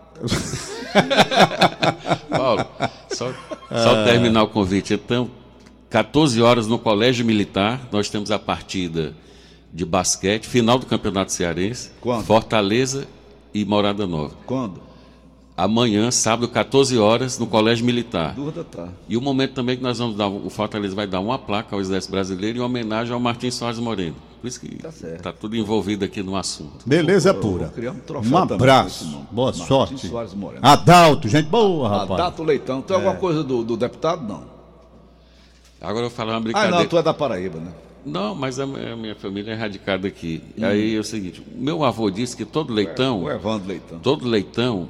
Paulo, 2.31 2.67
só, 3.11 3.33
só 3.69 4.05
terminar 4.05 4.45
o 4.45 4.49
convite. 4.49 4.95
Então, 4.95 5.31
14 5.91 6.41
horas 6.41 6.67
no 6.67 6.79
Colégio 6.79 7.25
Militar, 7.25 7.81
nós 7.91 8.09
temos 8.09 8.31
a 8.31 8.39
partida 8.39 9.15
de 9.73 9.85
basquete, 9.85 10.47
final 10.47 10.79
do 10.79 10.87
Campeonato 10.87 11.33
Cearense, 11.33 11.91
Quando? 12.01 12.25
Fortaleza 12.25 13.07
e 13.53 13.65
Morada 13.65 14.07
Nova. 14.07 14.35
Quando? 14.47 14.81
Amanhã, 15.57 16.11
sábado, 16.11 16.49
14 16.49 16.99
horas, 16.99 17.39
no 17.39 17.47
Colégio 17.47 17.87
Militar. 17.87 18.35
Duas 18.35 18.55
da 18.55 18.63
tarde. 18.63 18.93
E 19.09 19.17
o 19.17 19.23
momento 19.23 19.55
também 19.55 19.75
que 19.77 19.83
nós 19.83 19.99
vamos 19.99 20.15
dar, 20.15 20.29
o 20.29 20.51
Fortaleza 20.51 20.95
vai 20.95 21.07
dar 21.07 21.19
uma 21.21 21.39
placa 21.39 21.75
ao 21.75 21.81
Exército 21.81 22.11
Brasileiro 22.13 22.59
em 22.59 22.61
homenagem 22.61 23.15
ao 23.15 23.19
Martins 23.21 23.55
Soares 23.55 23.79
Moreno. 23.79 24.17
Por 24.43 24.47
isso 24.49 24.61
que 24.61 24.77
Tá 24.77 24.91
está 24.91 25.33
tudo 25.33 25.57
envolvido 25.57 26.05
aqui 26.05 26.23
no 26.23 26.37
assunto. 26.37 26.87
Beleza 26.87 27.33
pura. 27.33 27.73
um 27.91 27.99
troféu 28.01 28.33
Um 28.33 28.37
abraço. 28.37 29.07
Boa 29.31 29.47
Martins 29.47 29.67
sorte. 29.67 30.09
Soares 30.09 30.35
Moreno. 30.35 30.61
Adalto, 30.63 31.27
gente 31.27 31.49
boa, 31.49 31.89
rapaz. 31.89 32.21
Adato 32.21 32.43
Leitão. 32.43 32.83
Tem 32.83 32.95
alguma 32.95 33.15
coisa 33.15 33.43
do, 33.43 33.65
do 33.65 33.79
deputado? 33.79 34.29
Não. 34.29 34.43
Agora 35.81 36.05
eu 36.05 36.11
vou 36.11 36.17
falar 36.17 36.33
uma 36.33 36.37
Ah, 36.39 36.41
brincadeira. 36.41 36.77
não, 36.79 36.87
tu 36.87 36.99
é 36.99 37.03
da 37.03 37.15
Paraíba, 37.15 37.59
né? 37.59 37.73
Não, 38.05 38.35
mas 38.35 38.61
a 38.61 38.67
minha 38.67 39.17
família 39.17 39.53
é 39.53 39.55
radicada 39.55 40.07
aqui. 40.07 40.43
Aí 40.61 40.95
é 40.95 40.99
o 40.99 41.03
seguinte, 41.05 41.43
meu 41.57 41.83
avô 41.83 42.11
disse 42.11 42.37
que 42.37 42.45
todo 42.45 42.73
leitão, 42.75 43.23
O 43.25 43.31
Evandro 43.31 43.67
Leitão. 43.69 43.99
todo 43.99 44.29
leitão, 44.29 44.87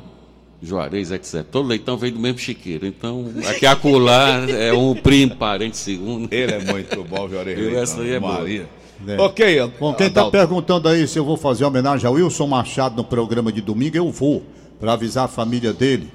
Juarez, 0.66 1.10
etc., 1.12 1.42
todo 1.50 1.68
leitão 1.68 1.96
veio 1.96 2.12
do 2.14 2.20
mesmo 2.20 2.38
chiqueiro. 2.38 2.86
Então, 2.86 3.26
aqui 3.48 3.64
acolá 3.66 4.40
é 4.50 4.72
um 4.72 4.94
primo, 4.94 5.36
parente 5.36 5.76
segundo. 5.76 6.28
Ele 6.32 6.52
é 6.52 6.58
muito 6.58 7.02
bom, 7.04 7.28
Juarez 7.28 7.56
Eu, 7.58 7.64
Leitão. 7.66 7.82
essa 7.82 8.00
aí 8.00 8.12
é 8.12 8.20
boa. 8.20 8.34
Maria. 8.40 8.68
É. 9.06 9.20
Ok, 9.20 9.72
Bom, 9.78 9.92
quem 9.94 10.06
está 10.06 10.30
perguntando 10.30 10.88
aí 10.88 11.06
se 11.06 11.18
eu 11.18 11.24
vou 11.24 11.36
fazer 11.36 11.64
homenagem 11.66 12.06
ao 12.06 12.14
Wilson 12.14 12.46
Machado 12.46 12.96
no 12.96 13.04
programa 13.04 13.52
de 13.52 13.60
domingo, 13.60 13.96
eu 13.96 14.10
vou, 14.10 14.42
para 14.80 14.94
avisar 14.94 15.26
a 15.26 15.28
família 15.28 15.72
dele. 15.72 16.10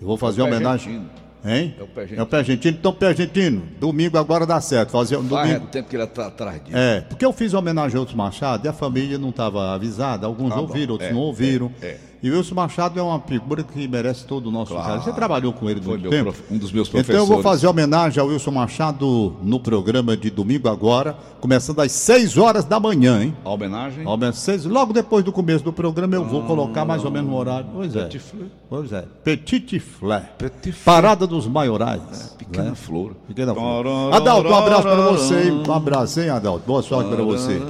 Eu 0.00 0.06
vou 0.06 0.16
fazer 0.18 0.40
É 0.42 0.44
o 0.44 0.46
homenagem. 0.46 0.96
argentino. 0.96 1.26
Hein? 1.48 1.74
É 1.78 1.82
o 1.82 1.86
pé 1.86 2.00
argentino. 2.02 2.20
É 2.20 2.22
o 2.22 2.26
pé 2.26 2.36
argentino. 2.38 2.76
Então, 2.78 2.92
pé 2.92 3.06
argentino, 3.06 3.62
domingo 3.80 4.18
agora 4.18 4.44
dá 4.44 4.60
certo. 4.60 4.90
Fazer 4.90 5.16
um 5.16 5.26
Faz 5.28 5.48
domingo. 5.48 5.66
tempo 5.68 5.88
que 5.88 5.96
ele 5.96 6.02
está 6.04 6.26
atrás 6.26 6.62
disso. 6.62 6.76
É, 6.76 7.00
porque 7.02 7.24
eu 7.24 7.32
fiz 7.32 7.54
homenagem 7.54 7.96
ao 7.96 8.02
Wilson 8.04 8.16
Machado 8.18 8.66
e 8.66 8.68
a 8.68 8.72
família 8.74 9.16
não 9.16 9.30
estava 9.30 9.72
avisada. 9.74 10.26
Alguns 10.26 10.52
Tá 10.52 10.60
ouviram, 10.60 10.92
outros 10.92 11.08
É, 11.10 11.12
não 11.14 11.20
ouviram. 11.20 11.72
é, 11.80 11.86
é. 11.86 11.98
E 12.22 12.30
Wilson 12.30 12.54
Machado 12.54 12.98
é 12.98 13.02
uma 13.02 13.20
figura 13.20 13.62
que 13.62 13.86
merece 13.86 14.24
todo 14.24 14.46
o 14.46 14.50
nosso 14.50 14.72
Claro. 14.72 14.86
carinho. 14.88 15.04
Você 15.04 15.12
trabalhou 15.12 15.52
com 15.52 15.68
ele 15.70 15.80
muito 15.80 16.08
tempo? 16.08 16.24
prof- 16.32 16.42
um 16.50 16.56
dos 16.58 16.72
meus 16.72 16.88
Então 16.88 17.00
eu 17.00 17.04
professores. 17.04 17.28
vou 17.28 17.42
fazer 17.42 17.66
homenagem 17.66 18.20
ao 18.20 18.28
Wilson 18.28 18.50
Machado 18.52 19.36
no 19.42 19.60
programa 19.60 20.16
de 20.16 20.30
domingo 20.30 20.68
agora, 20.68 21.16
começando 21.40 21.80
às 21.80 21.92
6 21.92 22.36
horas 22.38 22.64
da 22.64 22.80
manhã, 22.80 23.22
hein? 23.22 23.36
A 23.44 23.50
homenagem. 23.50 24.04
Menos 24.16 24.38
seis- 24.38 24.64
logo 24.64 24.92
depois 24.92 25.22
do 25.24 25.30
começo 25.30 25.62
do 25.62 25.72
programa 25.72 26.14
eu 26.14 26.24
vou 26.24 26.42
colocar 26.44 26.84
mais 26.84 27.04
ou 27.04 27.10
menos 27.10 27.28
no 27.30 27.36
horário. 27.36 27.66
Pois 27.72 27.94
é. 27.94 28.04
Petit 28.04 28.18
Fleur. 28.18 28.46
Pois 28.68 28.92
é. 28.92 29.04
Petit 29.22 29.78
Fleur. 29.78 30.22
Petit 30.38 30.72
Fleur. 30.72 30.84
Parada 30.84 31.26
dos 31.26 31.46
maiorais. 31.46 32.34
Pequena 32.38 32.70
né? 32.70 32.74
flor. 32.74 33.12
Pequena 33.28 33.54
flor. 33.54 33.86
Adalto, 34.14 34.48
um 34.48 34.54
abraço 34.54 34.82
para 34.82 35.06
você. 35.10 35.34
hein? 35.48 35.62
Um 35.68 35.72
abraço, 35.72 36.20
hein, 36.20 36.30
Adalto? 36.30 36.64
Boa 36.66 36.82
sorte 36.82 37.10
para 37.10 37.22
você. 37.22 37.60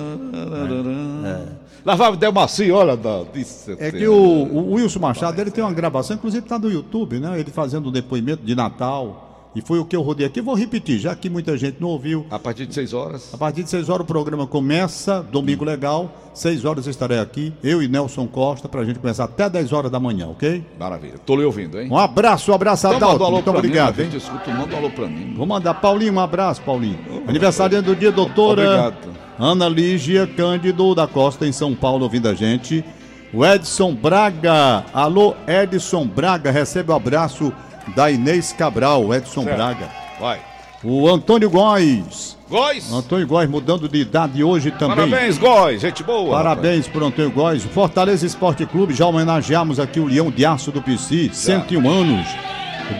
Lá 1.86 1.94
vai 1.94 2.16
Delmaci, 2.16 2.68
olha. 2.72 2.98
Isso 3.32 3.76
É 3.78 3.92
que 3.92 4.08
o, 4.08 4.12
o 4.12 4.72
Wilson 4.72 4.98
Machado, 4.98 5.40
ele 5.40 5.52
tem 5.52 5.62
uma 5.62 5.72
gravação, 5.72 6.16
inclusive 6.16 6.42
está 6.42 6.58
no 6.58 6.68
YouTube, 6.68 7.20
né? 7.20 7.38
Ele 7.38 7.52
fazendo 7.52 7.90
um 7.90 7.92
depoimento 7.92 8.44
de 8.44 8.56
Natal. 8.56 9.22
E 9.54 9.60
foi 9.62 9.78
o 9.78 9.84
que 9.84 9.94
eu 9.94 10.02
rodei 10.02 10.26
aqui. 10.26 10.40
Vou 10.40 10.56
repetir, 10.56 10.98
já 10.98 11.14
que 11.14 11.30
muita 11.30 11.56
gente 11.56 11.80
não 11.80 11.88
ouviu. 11.88 12.26
A 12.28 12.40
partir 12.40 12.66
de 12.66 12.74
6 12.74 12.92
horas. 12.92 13.32
A 13.32 13.38
partir 13.38 13.62
de 13.62 13.70
6 13.70 13.88
horas 13.88 14.02
o 14.02 14.04
programa 14.04 14.48
começa, 14.48 15.22
domingo 15.30 15.64
legal. 15.64 16.10
6 16.34 16.64
horas 16.64 16.88
estarei 16.88 17.20
aqui, 17.20 17.54
eu 17.62 17.80
e 17.80 17.86
Nelson 17.88 18.26
Costa, 18.26 18.68
para 18.68 18.80
a 18.80 18.84
gente 18.84 18.98
começar 18.98 19.24
até 19.24 19.48
10 19.48 19.72
horas 19.72 19.90
da 19.90 20.00
manhã, 20.00 20.26
ok? 20.26 20.62
Maravilha. 20.78 21.14
Tô 21.24 21.36
lhe 21.36 21.44
ouvindo, 21.44 21.80
hein? 21.80 21.88
Um 21.90 21.96
abraço, 21.96 22.50
um 22.50 22.54
abraço, 22.54 22.88
Então 22.88 23.12
manda 23.12 23.24
um 23.24 23.30
Muito 23.30 23.52
mim, 23.52 23.58
obrigado, 23.58 24.00
a 24.00 24.02
hein? 24.02 24.10
escuta, 24.12 24.50
manda 24.50 24.74
um 24.74 24.78
alô 24.78 24.90
pra 24.90 25.06
mim. 25.06 25.32
Vou 25.34 25.46
mandar 25.46 25.72
Paulinho, 25.74 26.12
um 26.12 26.20
abraço, 26.20 26.60
Paulinho. 26.62 26.98
Aniversariante 27.26 27.86
do 27.86 27.94
dia, 27.96 28.10
doutora 28.10 28.62
Obrigado. 28.62 29.25
Ana 29.38 29.68
Lígia 29.68 30.26
Cândido 30.26 30.94
da 30.94 31.06
Costa, 31.06 31.46
em 31.46 31.52
São 31.52 31.74
Paulo, 31.74 32.04
ouvindo 32.04 32.28
a 32.28 32.34
gente. 32.34 32.84
O 33.32 33.44
Edson 33.44 33.94
Braga, 33.94 34.84
alô 34.94 35.34
Edson 35.46 36.06
Braga, 36.06 36.50
recebe 36.50 36.90
o 36.90 36.94
abraço 36.94 37.52
da 37.94 38.10
Inês 38.10 38.52
Cabral, 38.52 39.12
Edson 39.14 39.44
Braga. 39.44 39.88
Vai. 40.18 40.40
O 40.82 41.08
Antônio 41.08 41.50
Góes, 41.50 42.36
Góis! 42.48 42.92
Antônio 42.92 43.26
Góes 43.26 43.50
mudando 43.50 43.88
de 43.88 43.98
idade 43.98 44.42
hoje 44.44 44.70
também. 44.70 45.10
Parabéns, 45.10 45.36
Góis! 45.36 45.80
Gente 45.80 46.02
boa! 46.04 46.36
Parabéns 46.36 46.86
para 46.86 47.02
o 47.02 47.06
Antônio 47.06 47.30
Góes. 47.30 47.64
Fortaleza 47.64 48.24
Esporte 48.24 48.64
Clube, 48.64 48.94
já 48.94 49.04
homenageamos 49.04 49.80
aqui 49.80 49.98
o 49.98 50.06
Leão 50.06 50.30
de 50.30 50.46
Aço 50.46 50.70
do 50.70 50.80
PC, 50.80 51.30
101 51.32 51.90
anos. 51.90 52.26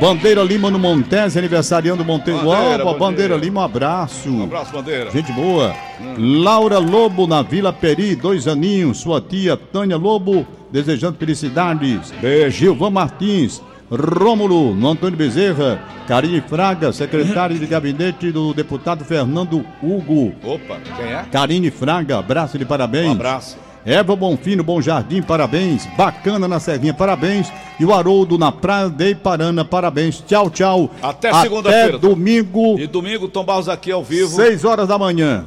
Bandeira 0.00 0.42
Lima 0.42 0.70
no 0.70 0.78
Montese, 0.78 1.38
aniversariando 1.38 2.04
Monteiro. 2.04 2.44
Bandeira, 2.44 2.84
Opa, 2.84 2.98
Bandeira. 2.98 3.36
Lima, 3.36 3.60
um 3.60 3.64
abraço. 3.64 4.28
Um 4.28 4.44
abraço, 4.44 4.72
Bandeira. 4.72 5.10
Gente 5.10 5.32
boa. 5.32 5.74
Laura 6.18 6.78
Lobo 6.78 7.26
na 7.26 7.42
Vila 7.42 7.72
Peri, 7.72 8.14
dois 8.14 8.46
aninhos. 8.46 8.98
Sua 8.98 9.20
tia 9.20 9.56
Tânia 9.56 9.96
Lobo, 9.96 10.46
desejando 10.70 11.16
felicidades. 11.18 12.12
Beijo. 12.20 12.58
Gilvan 12.58 12.90
Martins. 12.90 13.62
Rômulo, 13.88 14.74
no 14.74 14.88
Antônio 14.88 15.16
Bezerra, 15.16 15.80
Karine 16.08 16.40
Fraga, 16.40 16.92
secretário 16.92 17.56
de 17.56 17.66
gabinete 17.66 18.32
do 18.32 18.52
deputado 18.52 19.04
Fernando 19.04 19.64
Hugo. 19.80 20.34
Opa, 20.42 20.78
quem 20.96 21.06
é? 21.06 21.24
Karine 21.30 21.70
Fraga, 21.70 22.18
abraço 22.18 22.58
de 22.58 22.64
parabéns. 22.64 23.06
Um 23.06 23.12
abraço. 23.12 23.56
Eva 23.86 24.16
Bonfim 24.16 24.56
no 24.56 24.64
Bom 24.64 24.82
Jardim, 24.82 25.22
parabéns. 25.22 25.86
Bacana 25.96 26.48
na 26.48 26.58
Serrinha, 26.58 26.92
parabéns. 26.92 27.52
E 27.78 27.84
o 27.84 27.94
Haroldo 27.94 28.36
na 28.36 28.50
Praia 28.50 28.88
de 28.88 29.10
Iparana, 29.10 29.64
parabéns. 29.64 30.20
Tchau, 30.26 30.50
tchau. 30.50 30.90
Até 31.00 31.32
segunda-feira. 31.32 31.96
Até 31.96 31.98
domingo, 31.98 32.78
E 32.80 32.86
domingo, 32.88 33.28
Tom 33.28 33.44
Barros 33.44 33.68
aqui 33.68 33.92
ao 33.92 34.02
vivo. 34.02 34.34
6 34.34 34.64
horas 34.64 34.88
da 34.88 34.98
manhã. 34.98 35.44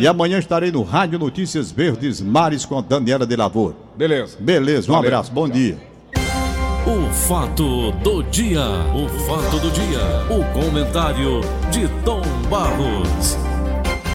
E 0.00 0.06
amanhã 0.06 0.38
estarei 0.38 0.72
no 0.72 0.82
Rádio 0.82 1.18
Notícias 1.18 1.70
Verdes 1.70 2.18
Mares 2.22 2.64
com 2.64 2.78
a 2.78 2.80
Daniela 2.80 3.26
de 3.26 3.36
Lavor. 3.36 3.74
Beleza. 3.94 4.38
Beleza, 4.40 4.90
um 4.90 4.94
Valeu. 4.94 5.08
abraço, 5.10 5.30
bom 5.30 5.46
dia. 5.46 5.76
O 6.86 7.12
fato 7.12 7.92
do 8.02 8.22
dia, 8.24 8.62
o 8.94 9.06
fato 9.26 9.58
do 9.60 9.70
dia, 9.70 10.00
o 10.30 10.42
comentário 10.58 11.40
de 11.70 11.86
Tom 12.04 12.22
Barros. 12.48 13.51